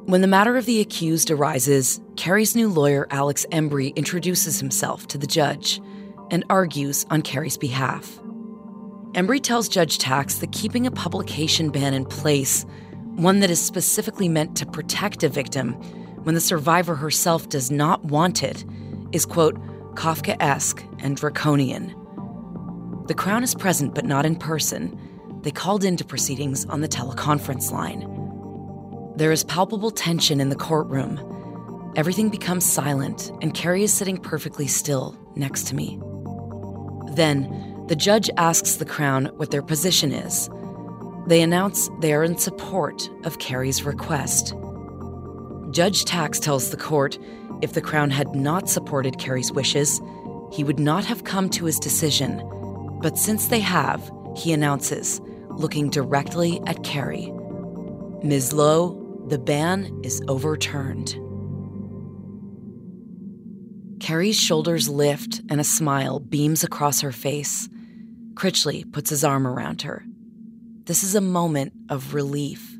When 0.05 0.21
the 0.21 0.27
matter 0.27 0.57
of 0.57 0.65
the 0.65 0.81
accused 0.81 1.29
arises, 1.29 1.99
Carrie's 2.15 2.55
new 2.55 2.67
lawyer, 2.67 3.07
Alex 3.11 3.45
Embry, 3.51 3.95
introduces 3.95 4.59
himself 4.59 5.07
to 5.07 5.17
the 5.17 5.27
judge 5.27 5.79
and 6.31 6.43
argues 6.49 7.05
on 7.09 7.21
Carrie's 7.21 7.57
behalf. 7.57 8.19
Embry 9.13 9.41
tells 9.41 9.69
Judge 9.69 9.97
Tax 9.97 10.35
that 10.35 10.51
keeping 10.51 10.85
a 10.85 10.91
publication 10.91 11.69
ban 11.69 11.93
in 11.93 12.05
place, 12.05 12.65
one 13.15 13.39
that 13.39 13.49
is 13.49 13.61
specifically 13.61 14.29
meant 14.29 14.55
to 14.57 14.65
protect 14.65 15.23
a 15.23 15.29
victim, 15.29 15.73
when 16.23 16.35
the 16.35 16.41
survivor 16.41 16.95
herself 16.95 17.49
does 17.49 17.71
not 17.71 18.03
want 18.05 18.43
it 18.43 18.65
is, 19.11 19.25
quote, 19.25 19.59
Kafkaesque 19.95 20.83
and 21.03 21.17
draconian. 21.17 21.95
The 23.07 23.15
Crown 23.15 23.43
is 23.43 23.55
present 23.55 23.95
but 23.95 24.05
not 24.05 24.25
in 24.25 24.35
person. 24.35 24.99
They 25.41 25.51
called 25.51 25.83
into 25.83 26.05
proceedings 26.05 26.65
on 26.65 26.81
the 26.81 26.87
teleconference 26.87 27.71
line. 27.71 28.18
There 29.19 29.33
is 29.33 29.43
palpable 29.43 29.91
tension 29.91 30.39
in 30.39 30.47
the 30.47 30.55
courtroom. 30.55 31.19
Everything 31.97 32.29
becomes 32.29 32.63
silent, 32.63 33.33
and 33.41 33.53
Carrie 33.53 33.83
is 33.83 33.91
sitting 33.91 34.15
perfectly 34.15 34.65
still 34.65 35.13
next 35.35 35.67
to 35.67 35.75
me. 35.75 35.99
Then, 37.15 37.83
the 37.89 37.97
judge 37.97 38.29
asks 38.37 38.77
the 38.77 38.85
Crown 38.85 39.25
what 39.35 39.51
their 39.51 39.61
position 39.61 40.13
is. 40.13 40.49
They 41.27 41.41
announce 41.41 41.89
they 41.99 42.13
are 42.13 42.23
in 42.23 42.37
support 42.37 43.09
of 43.25 43.39
Carrie's 43.39 43.83
request. 43.83 44.53
Judge 45.71 46.05
Tax 46.05 46.39
tells 46.39 46.69
the 46.69 46.77
court 46.77 47.19
if 47.61 47.73
the 47.73 47.81
Crown 47.81 48.11
had 48.11 48.33
not 48.33 48.69
supported 48.69 49.19
Carrie's 49.19 49.51
wishes, 49.51 49.99
he 50.53 50.63
would 50.63 50.79
not 50.79 51.03
have 51.03 51.25
come 51.25 51.49
to 51.49 51.65
his 51.65 51.77
decision. 51.77 52.41
But 53.01 53.17
since 53.17 53.47
they 53.47 53.59
have, 53.59 54.09
he 54.37 54.53
announces, 54.53 55.19
looking 55.49 55.89
directly 55.89 56.61
at 56.67 56.85
Carrie 56.85 57.33
Ms. 58.23 58.51
Low, 58.51 58.98
the 59.29 59.37
ban 59.37 60.01
is 60.03 60.21
overturned. 60.27 61.15
Carrie's 63.99 64.39
shoulders 64.39 64.89
lift 64.89 65.41
and 65.49 65.61
a 65.61 65.63
smile 65.63 66.19
beams 66.19 66.63
across 66.63 67.01
her 67.01 67.11
face. 67.11 67.69
Critchley 68.33 68.91
puts 68.91 69.11
his 69.11 69.23
arm 69.23 69.45
around 69.45 69.83
her. 69.83 70.03
This 70.85 71.03
is 71.03 71.13
a 71.13 71.21
moment 71.21 71.73
of 71.89 72.15
relief. 72.15 72.75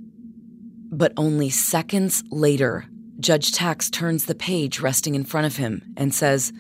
But 0.92 1.14
only 1.18 1.52
seconds 1.52 2.24
later, 2.32 2.86
Judge 3.20 3.52
Tax 3.52 3.92
turns 3.92 4.26
the 4.26 4.34
page 4.34 4.80
resting 4.80 5.14
in 5.14 5.26
front 5.26 5.46
of 5.46 5.58
him 5.58 5.84
and 5.98 6.16
says, 6.16 6.52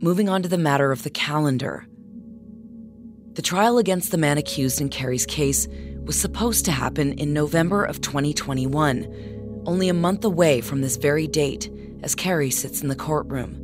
moving 0.00 0.30
on 0.30 0.42
to 0.42 0.48
the 0.48 0.56
matter 0.56 0.90
of 0.90 1.02
the 1.02 1.10
calendar. 1.10 1.86
The 3.34 3.42
trial 3.42 3.76
against 3.76 4.10
the 4.10 4.16
man 4.16 4.38
accused 4.38 4.80
in 4.80 4.88
Carrie's 4.88 5.26
case 5.26 5.68
was 6.04 6.18
supposed 6.18 6.64
to 6.66 6.72
happen 6.72 7.14
in 7.14 7.32
November 7.32 7.84
of 7.84 8.00
2021, 8.00 9.33
only 9.66 9.88
a 9.88 9.94
month 9.94 10.24
away 10.24 10.60
from 10.60 10.80
this 10.80 10.96
very 10.96 11.26
date, 11.26 11.70
as 12.02 12.14
Carrie 12.14 12.50
sits 12.50 12.82
in 12.82 12.88
the 12.88 12.94
courtroom. 12.94 13.60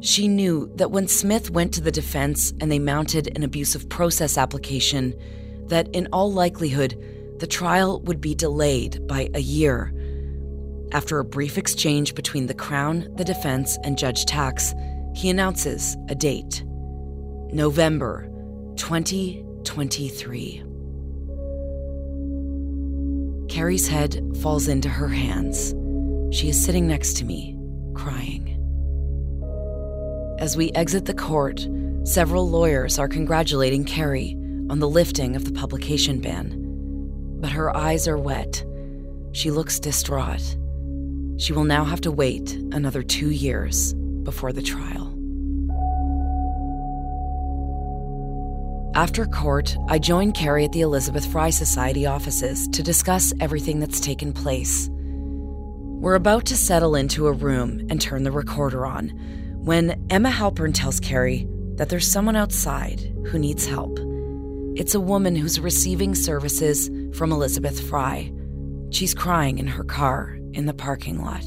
She 0.00 0.26
knew 0.26 0.70
that 0.76 0.90
when 0.90 1.06
Smith 1.06 1.50
went 1.50 1.72
to 1.74 1.80
the 1.80 1.92
defense 1.92 2.52
and 2.60 2.70
they 2.70 2.80
mounted 2.80 3.36
an 3.36 3.44
abusive 3.44 3.88
process 3.88 4.36
application, 4.36 5.14
that 5.68 5.88
in 5.94 6.08
all 6.12 6.32
likelihood, 6.32 6.96
the 7.38 7.46
trial 7.46 8.00
would 8.02 8.20
be 8.20 8.34
delayed 8.34 9.06
by 9.06 9.28
a 9.34 9.40
year. 9.40 9.92
After 10.92 11.18
a 11.18 11.24
brief 11.24 11.56
exchange 11.56 12.14
between 12.14 12.46
the 12.46 12.54
Crown, 12.54 13.08
the 13.16 13.24
defense, 13.24 13.78
and 13.84 13.96
Judge 13.96 14.26
Tax, 14.26 14.74
he 15.14 15.30
announces 15.30 15.96
a 16.08 16.14
date 16.14 16.64
November 17.52 18.28
2023. 18.76 20.64
Carrie's 23.52 23.86
head 23.86 24.18
falls 24.40 24.66
into 24.66 24.88
her 24.88 25.08
hands. 25.08 25.74
She 26.34 26.48
is 26.48 26.58
sitting 26.58 26.86
next 26.86 27.18
to 27.18 27.26
me, 27.26 27.54
crying. 27.92 28.48
As 30.38 30.56
we 30.56 30.72
exit 30.72 31.04
the 31.04 31.12
court, 31.12 31.68
several 32.04 32.48
lawyers 32.48 32.98
are 32.98 33.08
congratulating 33.08 33.84
Carrie 33.84 34.34
on 34.70 34.78
the 34.78 34.88
lifting 34.88 35.36
of 35.36 35.44
the 35.44 35.52
publication 35.52 36.18
ban. 36.18 36.54
But 37.42 37.50
her 37.52 37.76
eyes 37.76 38.08
are 38.08 38.16
wet. 38.16 38.64
She 39.32 39.50
looks 39.50 39.78
distraught. 39.78 40.56
She 41.36 41.52
will 41.52 41.64
now 41.64 41.84
have 41.84 42.00
to 42.00 42.10
wait 42.10 42.54
another 42.72 43.02
two 43.02 43.32
years 43.32 43.92
before 44.22 44.54
the 44.54 44.62
trial. 44.62 45.11
After 48.94 49.24
court, 49.24 49.74
I 49.88 49.98
join 49.98 50.32
Carrie 50.32 50.66
at 50.66 50.72
the 50.72 50.82
Elizabeth 50.82 51.24
Fry 51.24 51.48
Society 51.48 52.04
offices 52.04 52.68
to 52.68 52.82
discuss 52.82 53.32
everything 53.40 53.80
that's 53.80 54.00
taken 54.00 54.34
place. 54.34 54.90
We're 54.92 56.14
about 56.14 56.44
to 56.46 56.58
settle 56.58 56.94
into 56.94 57.26
a 57.26 57.32
room 57.32 57.86
and 57.88 57.98
turn 57.98 58.22
the 58.22 58.30
recorder 58.30 58.84
on 58.84 59.08
when 59.64 60.06
Emma 60.10 60.28
Halpern 60.28 60.74
tells 60.74 61.00
Carrie 61.00 61.48
that 61.76 61.88
there's 61.88 62.06
someone 62.06 62.36
outside 62.36 63.00
who 63.28 63.38
needs 63.38 63.64
help. 63.64 63.98
It's 64.76 64.94
a 64.94 65.00
woman 65.00 65.36
who's 65.36 65.58
receiving 65.58 66.14
services 66.14 66.90
from 67.16 67.32
Elizabeth 67.32 67.88
Fry. 67.88 68.30
She's 68.90 69.14
crying 69.14 69.58
in 69.58 69.68
her 69.68 69.84
car 69.84 70.38
in 70.52 70.66
the 70.66 70.74
parking 70.74 71.24
lot. 71.24 71.44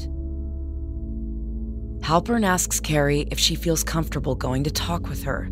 Halpern 2.04 2.44
asks 2.44 2.80
Carrie 2.80 3.28
if 3.30 3.38
she 3.38 3.54
feels 3.54 3.84
comfortable 3.84 4.34
going 4.34 4.64
to 4.64 4.70
talk 4.72 5.08
with 5.08 5.22
her. 5.22 5.48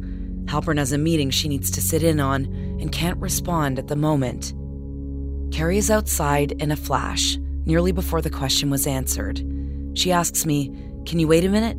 Halpern 0.47 0.79
has 0.79 0.93
a 0.93 0.99
meeting 0.99 1.31
she 1.31 1.49
needs 1.49 1.71
to 1.73 1.81
sit 1.81 2.03
in 2.03 2.21
on 2.21 2.45
and 2.81 2.93
can't 2.93 3.21
respond 3.21 3.79
at 3.79 3.89
the 3.89 3.97
moment. 3.97 4.53
Carrie 5.53 5.79
is 5.79 5.91
outside 5.91 6.53
in 6.53 6.71
a 6.71 6.77
flash, 6.77 7.39
nearly 7.65 7.93
before 7.93 8.21
the 8.21 8.31
question 8.31 8.71
was 8.71 8.87
answered. 8.87 9.43
She 9.95 10.13
asks 10.13 10.45
me, 10.45 10.69
Can 11.07 11.19
you 11.19 11.29
wait 11.29 11.45
a 11.45 11.49
minute? 11.49 11.79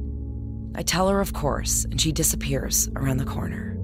I 0.77 0.81
tell 0.81 1.09
her, 1.09 1.21
of 1.21 1.33
course, 1.33 1.85
and 1.85 1.99
she 1.99 2.11
disappears 2.11 2.89
around 2.95 3.17
the 3.17 3.25
corner. 3.25 3.77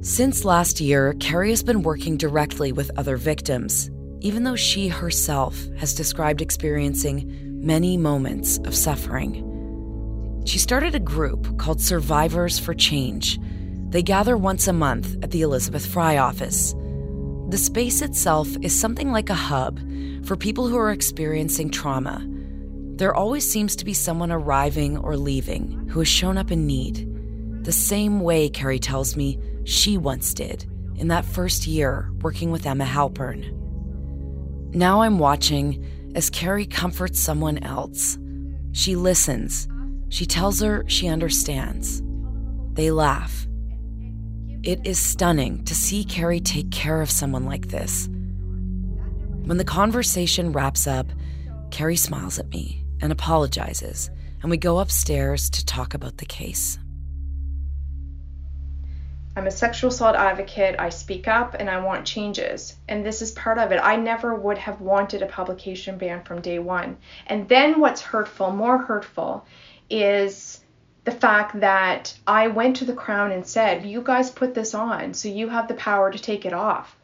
Since 0.00 0.44
last 0.44 0.80
year, 0.80 1.14
Carrie 1.20 1.50
has 1.50 1.62
been 1.62 1.82
working 1.82 2.16
directly 2.16 2.70
with 2.70 2.90
other 2.96 3.16
victims, 3.16 3.90
even 4.20 4.44
though 4.44 4.56
she 4.56 4.88
herself 4.88 5.56
has 5.78 5.94
described 5.94 6.40
experiencing 6.40 7.28
many 7.60 7.96
moments 7.96 8.58
of 8.58 8.74
suffering. 8.76 9.47
She 10.48 10.58
started 10.58 10.94
a 10.94 11.00
group 11.00 11.58
called 11.58 11.80
Survivors 11.80 12.58
for 12.58 12.74
Change. 12.74 13.38
They 13.90 14.02
gather 14.02 14.36
once 14.36 14.66
a 14.66 14.72
month 14.72 15.16
at 15.22 15.30
the 15.30 15.42
Elizabeth 15.42 15.86
Fry 15.86 16.16
office. 16.16 16.74
The 17.50 17.58
space 17.58 18.02
itself 18.02 18.48
is 18.62 18.78
something 18.78 19.12
like 19.12 19.30
a 19.30 19.34
hub 19.34 19.78
for 20.24 20.36
people 20.36 20.66
who 20.66 20.76
are 20.76 20.90
experiencing 20.90 21.70
trauma 21.70 22.26
there 22.98 23.14
always 23.14 23.48
seems 23.48 23.76
to 23.76 23.84
be 23.84 23.94
someone 23.94 24.32
arriving 24.32 24.98
or 24.98 25.16
leaving 25.16 25.88
who 25.88 26.00
has 26.00 26.08
shown 26.08 26.36
up 26.36 26.50
in 26.50 26.66
need, 26.66 27.06
the 27.64 27.70
same 27.70 28.18
way 28.18 28.48
Carrie 28.48 28.80
tells 28.80 29.16
me 29.16 29.38
she 29.62 29.96
once 29.96 30.34
did 30.34 30.66
in 30.96 31.06
that 31.06 31.24
first 31.24 31.68
year 31.68 32.10
working 32.22 32.50
with 32.50 32.66
Emma 32.66 32.84
Halpern. 32.84 33.52
Now 34.74 35.02
I'm 35.02 35.20
watching 35.20 35.86
as 36.16 36.28
Carrie 36.28 36.66
comforts 36.66 37.20
someone 37.20 37.58
else. 37.58 38.18
She 38.72 38.96
listens. 38.96 39.68
She 40.08 40.26
tells 40.26 40.60
her 40.60 40.84
she 40.88 41.08
understands. 41.08 42.02
They 42.72 42.90
laugh. 42.90 43.46
It 44.62 44.80
is 44.84 44.98
stunning 44.98 45.64
to 45.64 45.74
see 45.74 46.04
Carrie 46.04 46.40
take 46.40 46.70
care 46.70 47.00
of 47.00 47.10
someone 47.10 47.44
like 47.44 47.68
this. 47.68 48.08
When 49.44 49.56
the 49.56 49.64
conversation 49.64 50.52
wraps 50.52 50.86
up, 50.86 51.06
Carrie 51.70 51.96
smiles 51.96 52.38
at 52.38 52.50
me 52.50 52.84
and 53.00 53.12
apologizes, 53.12 54.10
and 54.42 54.50
we 54.50 54.56
go 54.56 54.78
upstairs 54.78 55.48
to 55.50 55.64
talk 55.64 55.94
about 55.94 56.18
the 56.18 56.26
case. 56.26 56.78
I'm 59.38 59.46
a 59.46 59.52
sexual 59.52 59.90
assault 59.90 60.16
advocate. 60.16 60.74
I 60.80 60.88
speak 60.88 61.28
up 61.28 61.54
and 61.54 61.70
I 61.70 61.78
want 61.78 62.04
changes. 62.04 62.74
And 62.88 63.06
this 63.06 63.22
is 63.22 63.30
part 63.30 63.58
of 63.58 63.70
it. 63.70 63.78
I 63.80 63.94
never 63.94 64.34
would 64.34 64.58
have 64.58 64.80
wanted 64.80 65.22
a 65.22 65.26
publication 65.26 65.96
ban 65.96 66.24
from 66.24 66.40
day 66.40 66.58
one. 66.58 66.96
And 67.28 67.48
then 67.48 67.78
what's 67.78 68.02
hurtful, 68.02 68.50
more 68.50 68.78
hurtful, 68.78 69.46
is 69.90 70.60
the 71.04 71.10
fact 71.10 71.60
that 71.60 72.14
I 72.26 72.48
went 72.48 72.76
to 72.76 72.84
the 72.84 72.92
Crown 72.92 73.32
and 73.32 73.46
said, 73.46 73.86
You 73.86 74.02
guys 74.02 74.30
put 74.30 74.54
this 74.54 74.74
on, 74.74 75.14
so 75.14 75.28
you 75.28 75.48
have 75.48 75.68
the 75.68 75.74
power 75.74 76.10
to 76.10 76.18
take 76.18 76.44
it 76.44 76.52
off. 76.52 76.96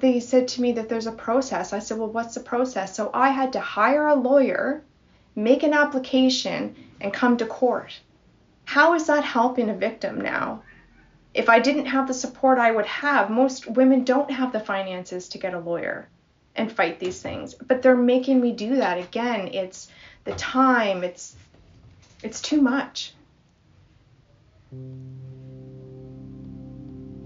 They 0.00 0.20
said 0.20 0.48
to 0.48 0.62
me 0.62 0.72
that 0.72 0.88
there's 0.88 1.06
a 1.06 1.12
process. 1.12 1.72
I 1.72 1.78
said, 1.78 1.98
Well, 1.98 2.12
what's 2.12 2.34
the 2.34 2.40
process? 2.40 2.94
So 2.96 3.10
I 3.12 3.30
had 3.30 3.52
to 3.54 3.60
hire 3.60 4.08
a 4.08 4.14
lawyer 4.14 4.82
make 5.34 5.62
an 5.62 5.72
application, 5.72 6.74
and 7.00 7.12
come 7.12 7.36
to 7.36 7.46
court. 7.46 8.00
How 8.64 8.94
is 8.94 9.06
that 9.06 9.24
helping 9.24 9.70
a 9.70 9.74
victim 9.74 10.20
now? 10.20 10.62
If 11.34 11.48
I 11.48 11.58
didn't 11.58 11.86
have 11.86 12.06
the 12.06 12.14
support 12.14 12.58
I 12.58 12.70
would 12.70 12.86
have, 12.86 13.30
most 13.30 13.66
women 13.66 14.04
don't 14.04 14.30
have 14.30 14.52
the 14.52 14.60
finances 14.60 15.28
to 15.30 15.38
get 15.38 15.54
a 15.54 15.58
lawyer 15.58 16.08
and 16.54 16.70
fight 16.70 17.00
these 17.00 17.20
things. 17.20 17.54
But 17.54 17.80
they're 17.80 17.96
making 17.96 18.40
me 18.40 18.52
do 18.52 18.76
that 18.76 18.98
again. 18.98 19.48
It's 19.48 19.88
the 20.24 20.32
time, 20.32 21.02
it's 21.02 21.34
it's 22.22 22.40
too 22.40 22.60
much. 22.60 23.12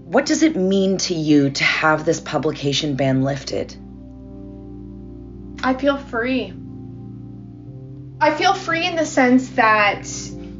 What 0.07 0.25
does 0.25 0.41
it 0.43 0.55
mean 0.55 0.97
to 0.99 1.13
you 1.13 1.49
to 1.49 1.63
have 1.63 2.05
this 2.05 2.19
publication 2.19 2.95
ban 2.95 3.23
lifted? 3.23 3.75
I 5.63 5.73
feel 5.73 5.97
free. 5.97 6.53
I 8.19 8.33
feel 8.33 8.53
free 8.53 8.85
in 8.85 8.95
the 8.95 9.05
sense 9.05 9.49
that, 9.49 10.07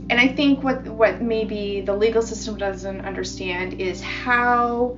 and 0.10 0.13
I 0.13 0.28
think 0.28 0.63
what 0.63 0.86
what 0.86 1.21
maybe 1.21 1.82
the 1.82 1.95
legal 1.95 2.21
system 2.21 2.58
doesn't 2.58 3.02
understand 3.02 3.82
is 3.82 4.02
how 4.02 4.97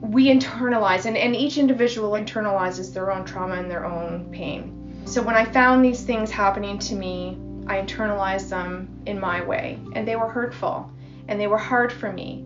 we 0.00 0.28
internalize, 0.28 1.06
and, 1.06 1.16
and 1.16 1.34
each 1.34 1.58
individual 1.58 2.12
internalizes 2.12 2.94
their 2.94 3.10
own 3.10 3.24
trauma 3.24 3.54
and 3.54 3.70
their 3.70 3.84
own 3.84 4.30
pain. 4.30 5.02
So 5.06 5.22
when 5.22 5.34
I 5.34 5.44
found 5.44 5.84
these 5.84 6.02
things 6.02 6.30
happening 6.30 6.78
to 6.80 6.94
me, 6.94 7.38
I 7.66 7.80
internalized 7.80 8.48
them 8.48 9.02
in 9.06 9.18
my 9.18 9.42
way, 9.42 9.78
and 9.92 10.06
they 10.06 10.16
were 10.16 10.28
hurtful 10.28 10.90
and 11.28 11.40
they 11.40 11.46
were 11.46 11.58
hard 11.58 11.92
for 11.92 12.12
me. 12.12 12.44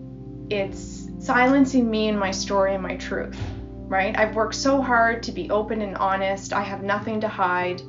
It's 0.48 1.08
silencing 1.18 1.90
me 1.90 2.08
and 2.08 2.18
my 2.18 2.30
story 2.30 2.74
and 2.74 2.82
my 2.82 2.96
truth, 2.96 3.38
right? 3.86 4.16
I've 4.16 4.34
worked 4.34 4.54
so 4.54 4.80
hard 4.80 5.22
to 5.24 5.32
be 5.32 5.50
open 5.50 5.82
and 5.82 5.96
honest, 5.96 6.52
I 6.52 6.62
have 6.62 6.82
nothing 6.82 7.20
to 7.20 7.28
hide. 7.28 7.82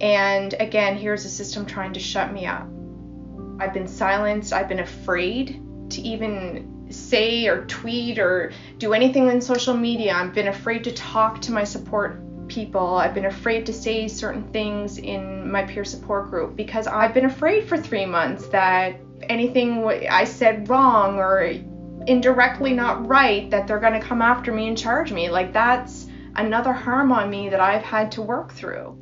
And 0.00 0.54
again, 0.60 0.96
here's 0.96 1.24
a 1.24 1.28
system 1.28 1.66
trying 1.66 1.92
to 1.94 2.00
shut 2.00 2.32
me 2.32 2.46
up. 2.46 2.66
I've 3.60 3.74
been 3.74 3.88
silenced, 3.88 4.52
I've 4.52 4.68
been 4.68 4.80
afraid 4.80 5.60
to 5.90 6.00
even 6.00 6.86
say 6.90 7.48
or 7.48 7.64
tweet 7.66 8.18
or 8.18 8.52
do 8.78 8.92
anything 8.92 9.28
on 9.28 9.40
social 9.40 9.74
media. 9.74 10.14
I've 10.14 10.32
been 10.32 10.48
afraid 10.48 10.84
to 10.84 10.92
talk 10.92 11.40
to 11.42 11.52
my 11.52 11.64
support 11.64 12.22
people. 12.48 12.96
I've 12.96 13.14
been 13.14 13.26
afraid 13.26 13.66
to 13.66 13.72
say 13.72 14.08
certain 14.08 14.44
things 14.52 14.98
in 14.98 15.50
my 15.50 15.64
peer 15.64 15.84
support 15.84 16.30
group 16.30 16.56
because 16.56 16.86
I've 16.86 17.14
been 17.14 17.26
afraid 17.26 17.68
for 17.68 17.76
three 17.76 18.06
months 18.06 18.48
that 18.48 18.96
anything 19.22 19.84
I 19.84 20.24
said 20.24 20.68
wrong 20.68 21.18
or 21.18 21.54
indirectly 22.06 22.72
not 22.72 23.06
right, 23.06 23.50
that 23.50 23.66
they're 23.66 23.80
going 23.80 24.00
to 24.00 24.06
come 24.06 24.22
after 24.22 24.52
me 24.52 24.68
and 24.68 24.78
charge 24.78 25.12
me. 25.12 25.28
Like, 25.28 25.52
that's 25.52 26.06
another 26.36 26.72
harm 26.72 27.12
on 27.12 27.28
me 27.30 27.48
that 27.50 27.60
I've 27.60 27.82
had 27.82 28.12
to 28.12 28.22
work 28.22 28.52
through. 28.52 28.96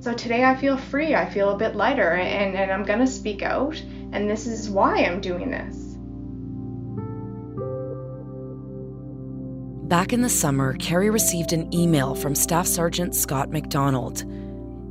So 0.00 0.12
today 0.12 0.44
I 0.44 0.54
feel 0.54 0.76
free, 0.76 1.14
I 1.14 1.28
feel 1.28 1.50
a 1.50 1.58
bit 1.58 1.74
lighter, 1.74 2.12
and, 2.12 2.54
and 2.54 2.70
I'm 2.70 2.84
going 2.84 3.00
to 3.00 3.06
speak 3.06 3.42
out, 3.42 3.80
and 4.12 4.30
this 4.30 4.46
is 4.46 4.70
why 4.70 5.04
I'm 5.04 5.20
doing 5.20 5.50
this. 5.50 5.85
Back 9.88 10.12
in 10.12 10.22
the 10.22 10.28
summer, 10.28 10.74
Carrie 10.78 11.10
received 11.10 11.52
an 11.52 11.72
email 11.72 12.16
from 12.16 12.34
Staff 12.34 12.66
Sergeant 12.66 13.14
Scott 13.14 13.50
McDonald. 13.50 14.24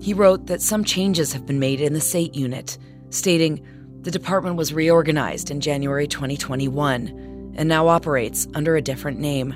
He 0.01 0.13
wrote 0.13 0.45
that 0.45 0.61
some 0.61 0.85
changes 0.85 1.33
have 1.33 1.45
been 1.45 1.59
made 1.59 1.81
in 1.81 1.91
the 1.91 1.99
SAIT 1.99 2.33
unit, 2.33 2.77
stating 3.09 3.61
the 4.03 4.11
department 4.11 4.55
was 4.55 4.73
reorganized 4.73 5.51
in 5.51 5.59
January 5.59 6.07
2021 6.07 7.53
and 7.57 7.67
now 7.67 7.89
operates 7.89 8.47
under 8.53 8.77
a 8.77 8.81
different 8.81 9.19
name. 9.19 9.51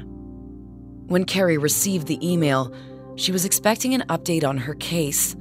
When 1.08 1.24
Carrie 1.24 1.58
received 1.58 2.08
the 2.08 2.20
email, 2.22 2.76
she 3.16 3.32
was 3.32 3.46
expecting 3.46 3.94
an 3.94 4.04
update 4.10 4.44
on 4.44 4.58
her 4.58 4.76
case. 4.76 5.38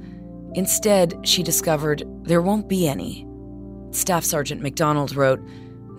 Instead, 0.53 1.27
she 1.27 1.43
discovered 1.43 2.03
there 2.23 2.41
won't 2.41 2.69
be 2.69 2.87
any. 2.87 3.27
Staff 3.91 4.23
Sergeant 4.23 4.61
McDonald 4.61 5.13
wrote, 5.13 5.41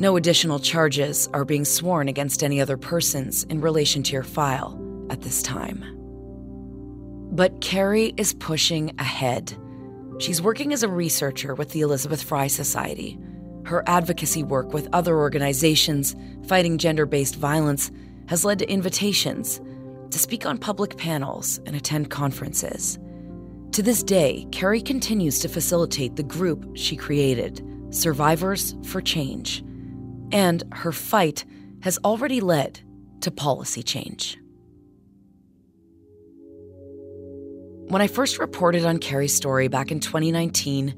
no 0.00 0.16
additional 0.16 0.58
charges 0.58 1.28
are 1.34 1.44
being 1.44 1.66
sworn 1.66 2.08
against 2.08 2.42
any 2.42 2.58
other 2.58 2.78
persons 2.78 3.44
in 3.44 3.60
relation 3.60 4.02
to 4.02 4.14
your 4.14 4.22
file 4.22 4.80
at 5.10 5.20
this 5.20 5.42
time. 5.42 5.84
But 7.32 7.60
Carrie 7.60 8.14
is 8.16 8.32
pushing 8.32 8.94
ahead. 8.98 9.54
She's 10.18 10.40
working 10.40 10.72
as 10.72 10.82
a 10.82 10.88
researcher 10.88 11.54
with 11.54 11.72
the 11.72 11.82
Elizabeth 11.82 12.22
Fry 12.22 12.46
Society. 12.46 13.18
Her 13.66 13.84
advocacy 13.86 14.42
work 14.42 14.72
with 14.72 14.88
other 14.94 15.18
organizations 15.18 16.16
fighting 16.46 16.78
gender 16.78 17.04
based 17.04 17.36
violence 17.36 17.90
has 18.26 18.42
led 18.42 18.58
to 18.60 18.70
invitations 18.70 19.60
to 20.10 20.18
speak 20.18 20.46
on 20.46 20.56
public 20.56 20.96
panels 20.96 21.60
and 21.66 21.76
attend 21.76 22.10
conferences. 22.10 22.98
To 23.72 23.82
this 23.82 24.02
day, 24.02 24.46
Carrie 24.50 24.80
continues 24.80 25.40
to 25.40 25.48
facilitate 25.48 26.16
the 26.16 26.22
group 26.22 26.74
she 26.74 26.96
created, 26.96 27.62
Survivors 27.90 28.74
for 28.84 29.02
Change 29.02 29.62
and 30.32 30.62
her 30.72 30.92
fight 30.92 31.44
has 31.80 31.98
already 32.04 32.40
led 32.40 32.80
to 33.20 33.30
policy 33.30 33.82
change. 33.82 34.38
When 37.88 38.00
I 38.00 38.06
first 38.06 38.38
reported 38.38 38.84
on 38.84 38.98
Carrie's 38.98 39.34
story 39.34 39.66
back 39.66 39.90
in 39.90 39.98
2019, 39.98 40.94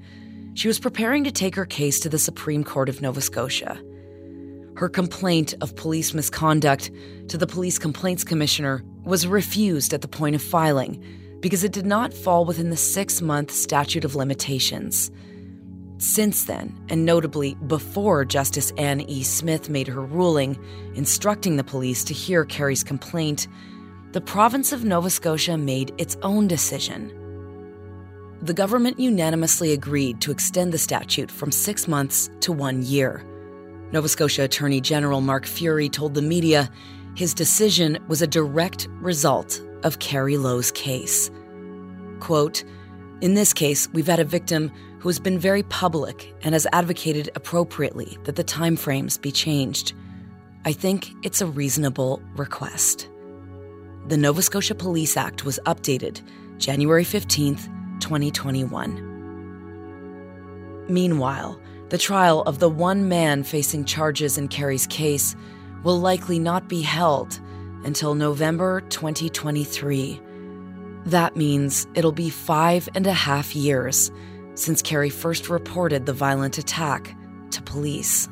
she 0.55 0.69
was 0.69 0.79
preparing 0.79 1.25
to 1.25 1.33
take 1.33 1.55
her 1.55 1.65
case 1.65 1.99
to 2.01 2.11
the 2.11 2.19
Supreme 2.19 2.65
Court 2.65 2.91
of 2.91 3.01
Nova 3.01 3.23
Scotia. 3.23 3.81
Her 4.77 4.89
complaint 4.89 5.55
of 5.63 5.75
police 5.77 6.13
misconduct 6.13 6.91
to 7.29 7.39
the 7.39 7.47
Police 7.47 7.79
Complaints 7.79 8.25
Commissioner 8.25 8.85
was 9.05 9.27
refused 9.27 9.95
at 9.95 10.03
the 10.03 10.09
point 10.09 10.35
of 10.35 10.43
filing 10.43 11.03
because 11.41 11.65
it 11.65 11.73
did 11.73 11.87
not 11.87 12.13
fall 12.13 12.45
within 12.45 12.71
the 12.71 12.77
six 12.77 13.23
month 13.23 13.51
statute 13.51 14.05
of 14.05 14.15
limitations. 14.15 15.11
Since 16.03 16.47
then, 16.47 16.85
and 16.89 17.07
notably 17.07 17.55
before 17.69 18.25
Justice 18.25 18.73
Anne 18.77 19.03
E. 19.03 19.23
Smith 19.23 19.71
made 19.71 19.87
her 19.87 20.01
ruling 20.01 20.59
instructing 20.97 21.55
the 21.55 21.63
police 21.63 22.03
to 22.03 22.13
hear 22.13 22.45
Carrie's 22.45 22.83
complaint, 22.83 23.47
the 24.11 24.21
province 24.21 24.73
of 24.73 24.85
Nova 24.85 25.11
Scotia 25.11 25.57
made 25.57 25.95
its 25.99 26.17
own 26.23 26.49
decision. 26.49 27.17
The 28.43 28.53
government 28.53 28.99
unanimously 28.99 29.73
agreed 29.73 30.21
to 30.23 30.33
extend 30.33 30.73
the 30.73 30.79
statute 30.79 31.31
from 31.31 31.53
six 31.53 31.87
months 31.87 32.29
to 32.41 32.51
one 32.51 32.83
year. 32.83 33.25
Nova 33.93 34.09
Scotia 34.09 34.43
Attorney 34.43 34.81
General 34.81 35.21
Mark 35.21 35.45
Furey 35.45 35.89
told 35.89 36.15
the 36.15 36.21
media 36.21 36.69
his 37.15 37.33
decision 37.33 37.97
was 38.09 38.23
a 38.23 38.27
direct 38.27 38.89
result 39.01 39.63
of 39.85 40.01
Carrie 40.01 40.37
Low's 40.37 40.73
case. 40.73 41.31
Quote, 42.19 42.65
in 43.21 43.35
this 43.35 43.53
case, 43.53 43.89
we've 43.93 44.09
had 44.09 44.19
a 44.19 44.25
victim 44.25 44.73
who 45.03 45.09
has 45.09 45.19
been 45.19 45.37
very 45.37 45.65
public 45.65 46.33
and 46.43 46.53
has 46.53 46.65
advocated 46.73 47.29
appropriately 47.35 48.17
that 48.23 48.37
the 48.37 48.45
timeframes 48.45 49.21
be 49.21 49.33
changed. 49.33 49.95
I 50.65 50.73
think 50.73 51.11
it's 51.25 51.41
a 51.41 51.47
reasonable 51.47 52.23
request. 52.37 53.09
The 54.07 54.17
Nova 54.17 54.43
Scotia 54.43 54.77
Police 54.77 55.17
Act 55.17 55.45
was 55.45 55.59
updated 55.67 56.21
January 56.59 57.03
15th, 57.03 57.65
2021. 57.99 60.87
Meanwhile, 60.89 61.61
the 61.89 61.99
trial 61.99 62.43
of 62.43 62.61
the 62.61 62.71
one 62.71 63.09
man 63.09 63.43
facing 63.43 63.85
charges 63.85 64.39
in 64.39 64.47
Carrie's 64.47 64.87
case 64.87 65.35
will 65.83 65.99
likely 65.99 66.39
not 66.39 66.69
be 66.69 66.81
held 66.81 67.41
until 67.85 68.15
November 68.15 68.83
2023. 68.83 70.21
That 71.07 71.35
means 71.35 71.89
it'll 71.97 72.13
be 72.13 72.31
five 72.31 72.89
and 72.95 73.09
a 73.09 73.13
half 73.13 73.57
years 73.57 74.13
since 74.55 74.83
Carrie 74.83 75.11
first 75.11 75.49
reported 75.49 76.07
the 76.07 76.13
violent 76.13 76.59
attack 76.59 77.17
to 77.51 77.63
police. 77.63 78.29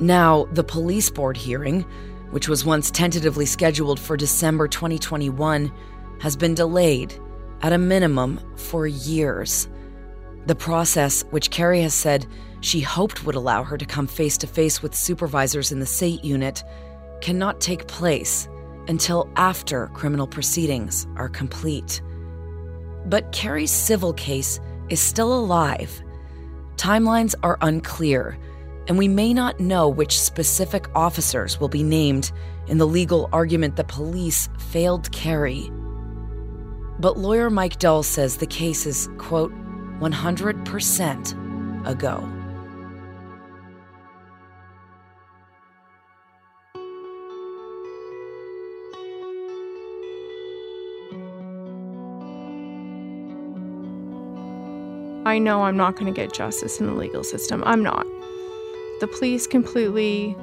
Now, 0.00 0.46
the 0.52 0.64
police 0.64 1.10
board 1.10 1.36
hearing, 1.36 1.84
which 2.30 2.48
was 2.48 2.64
once 2.64 2.90
tentatively 2.90 3.46
scheduled 3.46 3.98
for 3.98 4.16
December 4.16 4.68
2021, 4.68 5.72
has 6.20 6.36
been 6.36 6.54
delayed, 6.54 7.14
at 7.62 7.72
a 7.72 7.78
minimum, 7.78 8.40
for 8.56 8.86
years. 8.86 9.68
The 10.46 10.54
process, 10.54 11.22
which 11.30 11.50
Carrie 11.50 11.82
has 11.82 11.94
said 11.94 12.26
she 12.60 12.80
hoped 12.80 13.24
would 13.24 13.34
allow 13.34 13.64
her 13.64 13.76
to 13.76 13.84
come 13.84 14.06
face 14.06 14.38
to 14.38 14.46
face 14.46 14.82
with 14.82 14.94
supervisors 14.94 15.72
in 15.72 15.80
the 15.80 15.86
SAIT 15.86 16.24
unit, 16.24 16.62
cannot 17.20 17.60
take 17.60 17.88
place 17.88 18.48
until 18.86 19.28
after 19.36 19.88
criminal 19.88 20.26
proceedings 20.26 21.06
are 21.16 21.28
complete. 21.28 22.00
But 23.06 23.32
Carrie's 23.32 23.70
civil 23.70 24.12
case 24.12 24.60
is 24.88 25.00
still 25.00 25.32
alive. 25.32 26.02
Timelines 26.76 27.34
are 27.42 27.58
unclear, 27.60 28.38
and 28.86 28.96
we 28.96 29.08
may 29.08 29.34
not 29.34 29.60
know 29.60 29.88
which 29.88 30.20
specific 30.20 30.86
officers 30.94 31.58
will 31.60 31.68
be 31.68 31.82
named 31.82 32.32
in 32.66 32.78
the 32.78 32.86
legal 32.86 33.28
argument 33.32 33.76
that 33.76 33.88
police 33.88 34.48
failed 34.58 35.10
Carrie. 35.12 35.70
But 37.00 37.18
lawyer 37.18 37.50
Mike 37.50 37.78
Dull 37.78 38.02
says 38.02 38.36
the 38.36 38.46
case 38.46 38.86
is, 38.86 39.08
quote, 39.18 39.52
100% 40.00 41.86
a 41.86 41.94
I 55.28 55.38
know 55.38 55.64
I'm 55.64 55.76
not 55.76 55.94
going 55.94 56.06
to 56.06 56.18
get 56.18 56.32
justice 56.32 56.80
in 56.80 56.86
the 56.86 56.94
legal 56.94 57.22
system. 57.22 57.62
I'm 57.66 57.82
not. 57.82 58.06
The 59.00 59.06
police 59.06 59.46
completely 59.46 60.34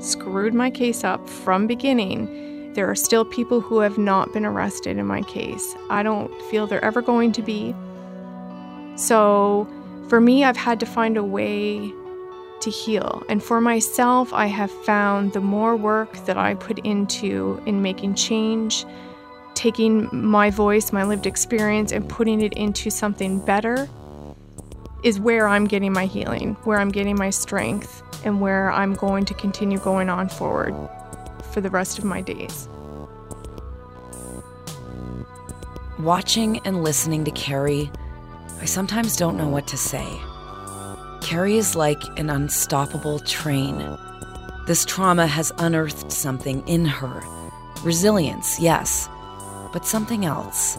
screwed 0.00 0.52
my 0.52 0.68
case 0.68 1.02
up 1.02 1.26
from 1.30 1.66
beginning. 1.66 2.74
There 2.74 2.90
are 2.90 2.94
still 2.94 3.24
people 3.24 3.62
who 3.62 3.78
have 3.78 3.96
not 3.96 4.34
been 4.34 4.44
arrested 4.44 4.98
in 4.98 5.06
my 5.06 5.22
case. 5.22 5.74
I 5.88 6.02
don't 6.02 6.30
feel 6.50 6.66
they're 6.66 6.84
ever 6.84 7.00
going 7.00 7.32
to 7.32 7.42
be. 7.42 7.74
So, 8.96 9.66
for 10.10 10.20
me, 10.20 10.44
I've 10.44 10.58
had 10.58 10.78
to 10.80 10.86
find 10.86 11.16
a 11.16 11.24
way 11.24 11.90
to 12.60 12.68
heal. 12.68 13.22
And 13.30 13.42
for 13.42 13.62
myself, 13.62 14.30
I 14.34 14.44
have 14.44 14.70
found 14.84 15.32
the 15.32 15.40
more 15.40 15.74
work 15.74 16.12
that 16.26 16.36
I 16.36 16.52
put 16.56 16.80
into 16.80 17.62
in 17.64 17.80
making 17.80 18.16
change, 18.16 18.84
taking 19.54 20.10
my 20.12 20.50
voice, 20.50 20.92
my 20.92 21.02
lived 21.02 21.26
experience, 21.26 21.92
and 21.92 22.06
putting 22.06 22.42
it 22.42 22.52
into 22.52 22.90
something 22.90 23.42
better 23.42 23.88
is 25.02 25.18
where 25.18 25.48
I'm 25.48 25.66
getting 25.66 25.92
my 25.92 26.06
healing, 26.06 26.54
where 26.64 26.78
I'm 26.78 26.90
getting 26.90 27.16
my 27.16 27.30
strength, 27.30 28.02
and 28.24 28.40
where 28.40 28.70
I'm 28.70 28.94
going 28.94 29.24
to 29.26 29.34
continue 29.34 29.78
going 29.78 30.08
on 30.08 30.28
forward 30.28 30.74
for 31.52 31.60
the 31.60 31.70
rest 31.70 31.98
of 31.98 32.04
my 32.04 32.20
days. 32.20 32.68
Watching 35.98 36.60
and 36.64 36.82
listening 36.82 37.24
to 37.24 37.30
Carrie, 37.32 37.90
I 38.60 38.64
sometimes 38.64 39.16
don't 39.16 39.36
know 39.36 39.48
what 39.48 39.66
to 39.68 39.76
say. 39.76 40.06
Carrie 41.20 41.56
is 41.56 41.76
like 41.76 42.02
an 42.18 42.30
unstoppable 42.30 43.18
train. 43.20 43.98
This 44.66 44.84
trauma 44.84 45.26
has 45.26 45.52
unearthed 45.58 46.12
something 46.12 46.66
in 46.68 46.84
her. 46.84 47.22
Resilience, 47.82 48.60
yes, 48.60 49.08
but 49.72 49.84
something 49.84 50.24
else. 50.24 50.78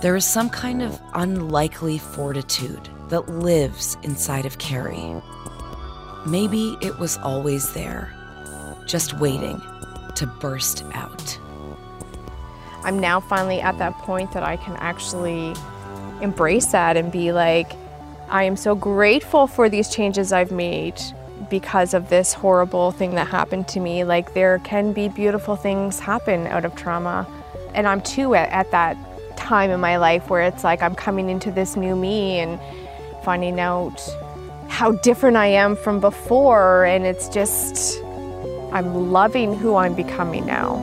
There 0.00 0.16
is 0.16 0.24
some 0.24 0.50
kind 0.50 0.82
of 0.82 1.00
unlikely 1.14 1.98
fortitude 1.98 2.88
that 3.10 3.28
lives 3.28 3.96
inside 4.02 4.46
of 4.46 4.58
Carrie. 4.58 5.14
Maybe 6.26 6.76
it 6.80 6.98
was 6.98 7.18
always 7.18 7.72
there, 7.72 8.12
just 8.86 9.18
waiting 9.18 9.60
to 10.16 10.26
burst 10.26 10.84
out. 10.94 11.38
I'm 12.82 12.98
now 12.98 13.20
finally 13.20 13.60
at 13.60 13.78
that 13.78 13.94
point 13.98 14.32
that 14.32 14.42
I 14.42 14.56
can 14.56 14.76
actually 14.76 15.54
embrace 16.22 16.66
that 16.66 16.96
and 16.96 17.12
be 17.12 17.32
like, 17.32 17.72
I 18.28 18.44
am 18.44 18.56
so 18.56 18.74
grateful 18.74 19.46
for 19.46 19.68
these 19.68 19.88
changes 19.88 20.32
I've 20.32 20.52
made 20.52 21.00
because 21.50 21.94
of 21.94 22.08
this 22.10 22.32
horrible 22.32 22.92
thing 22.92 23.16
that 23.16 23.26
happened 23.26 23.66
to 23.68 23.80
me. 23.80 24.04
Like, 24.04 24.34
there 24.34 24.60
can 24.60 24.92
be 24.92 25.08
beautiful 25.08 25.56
things 25.56 25.98
happen 25.98 26.46
out 26.46 26.64
of 26.64 26.74
trauma. 26.76 27.26
And 27.74 27.86
I'm 27.88 28.00
too 28.00 28.34
at, 28.34 28.48
at 28.50 28.70
that 28.70 28.96
time 29.36 29.70
in 29.70 29.80
my 29.80 29.96
life 29.96 30.30
where 30.30 30.42
it's 30.42 30.62
like 30.62 30.82
I'm 30.82 30.94
coming 30.94 31.28
into 31.28 31.50
this 31.50 31.76
new 31.76 31.96
me 31.96 32.38
and 32.38 32.60
finding 33.30 33.60
out 33.60 34.00
how 34.66 34.90
different 34.90 35.36
I 35.36 35.46
am 35.46 35.76
from 35.76 36.00
before. 36.00 36.84
And 36.84 37.06
it's 37.06 37.28
just, 37.28 38.02
I'm 38.72 39.12
loving 39.12 39.56
who 39.56 39.76
I'm 39.76 39.94
becoming 39.94 40.44
now. 40.46 40.74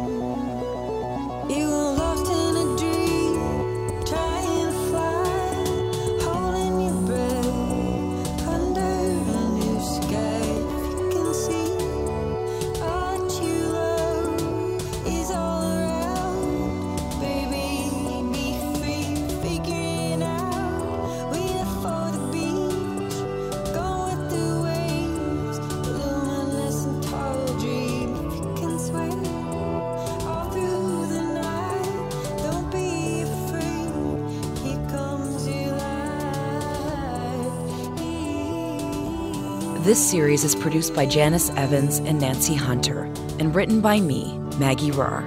Series 40.08 40.46
is 40.46 40.56
produced 40.56 40.94
by 40.94 41.06
Janice 41.06 41.50
Evans 41.58 42.00
and 42.00 42.22
Nancy 42.22 42.56
Hunter 42.56 43.04
and 43.40 43.54
written 43.54 43.82
by 43.82 44.00
me, 44.00 44.40
Maggie 44.58 44.92
Rahr. 44.92 45.22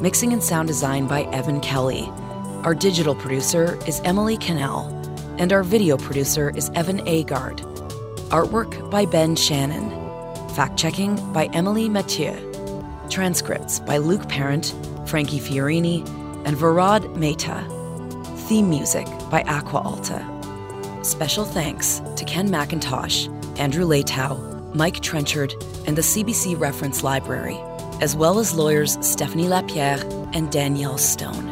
Mixing 0.00 0.32
and 0.32 0.42
sound 0.42 0.66
design 0.66 1.06
by 1.06 1.22
Evan 1.24 1.60
Kelly. 1.60 2.02
Our 2.64 2.74
digital 2.74 3.14
producer 3.14 3.78
is 3.86 4.00
Emily 4.04 4.36
Cannell, 4.36 4.88
and 5.38 5.52
our 5.52 5.62
video 5.62 5.96
producer 5.96 6.50
is 6.56 6.68
Evan 6.70 6.98
Agard. 7.06 7.60
Artwork 8.30 8.90
by 8.90 9.06
Ben 9.06 9.36
Shannon. 9.36 9.88
Fact 10.50 10.76
checking 10.76 11.14
by 11.32 11.44
Emily 11.52 11.88
Mathieu. 11.88 12.34
Transcripts 13.08 13.78
by 13.78 13.98
Luke 13.98 14.28
Parent, 14.28 14.74
Frankie 15.06 15.38
Fiorini, 15.38 16.00
and 16.44 16.56
Varad 16.56 17.14
Mehta. 17.16 17.64
Theme 18.48 18.68
music 18.68 19.06
by 19.30 19.42
Aqua 19.42 19.80
Alta. 19.80 20.26
Special 21.04 21.44
thanks 21.44 22.00
to 22.16 22.24
Ken 22.24 22.48
McIntosh 22.48 23.37
Andrew 23.58 23.84
Leitow, 23.84 24.74
Mike 24.74 25.00
Trenchard, 25.00 25.52
and 25.86 25.96
the 25.96 26.02
CBC 26.02 26.58
Reference 26.58 27.02
Library, 27.02 27.58
as 28.00 28.14
well 28.14 28.38
as 28.38 28.54
lawyers 28.54 28.96
Stephanie 29.04 29.48
Lapierre 29.48 30.00
and 30.32 30.50
Danielle 30.52 30.98
Stone. 30.98 31.48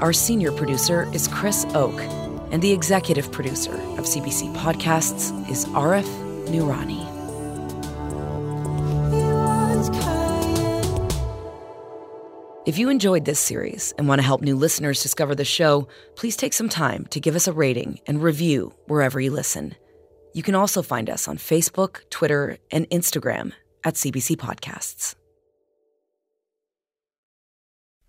Our 0.00 0.12
senior 0.12 0.52
producer 0.52 1.08
is 1.12 1.28
Chris 1.28 1.66
Oke, 1.74 2.00
and 2.52 2.62
the 2.62 2.72
executive 2.72 3.32
producer 3.32 3.74
of 3.74 4.04
CBC 4.04 4.54
Podcasts 4.54 5.50
is 5.50 5.64
Arif 5.66 6.06
Noorani. 6.46 7.14
If 12.66 12.78
you 12.78 12.88
enjoyed 12.88 13.26
this 13.26 13.40
series 13.40 13.92
and 13.98 14.08
want 14.08 14.20
to 14.20 14.26
help 14.26 14.40
new 14.40 14.56
listeners 14.56 15.02
discover 15.02 15.34
the 15.34 15.44
show, 15.44 15.86
please 16.16 16.34
take 16.34 16.54
some 16.54 16.70
time 16.70 17.06
to 17.10 17.20
give 17.20 17.36
us 17.36 17.46
a 17.46 17.52
rating 17.52 18.00
and 18.06 18.22
review 18.22 18.72
wherever 18.86 19.20
you 19.20 19.30
listen. 19.30 19.74
You 20.34 20.42
can 20.42 20.54
also 20.54 20.82
find 20.82 21.08
us 21.08 21.28
on 21.28 21.38
Facebook, 21.38 22.08
Twitter, 22.10 22.58
and 22.70 22.88
Instagram 22.90 23.52
at 23.84 23.94
CBC 23.94 24.36
Podcasts. 24.36 25.14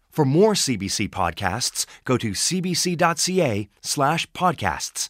For 0.09 0.23
more 0.23 0.53
CBC 0.53 1.09
podcasts, 1.09 1.85
go 2.05 2.17
to 2.17 2.31
cbc.ca 2.31 3.69
slash 3.81 4.31
podcasts. 4.31 5.09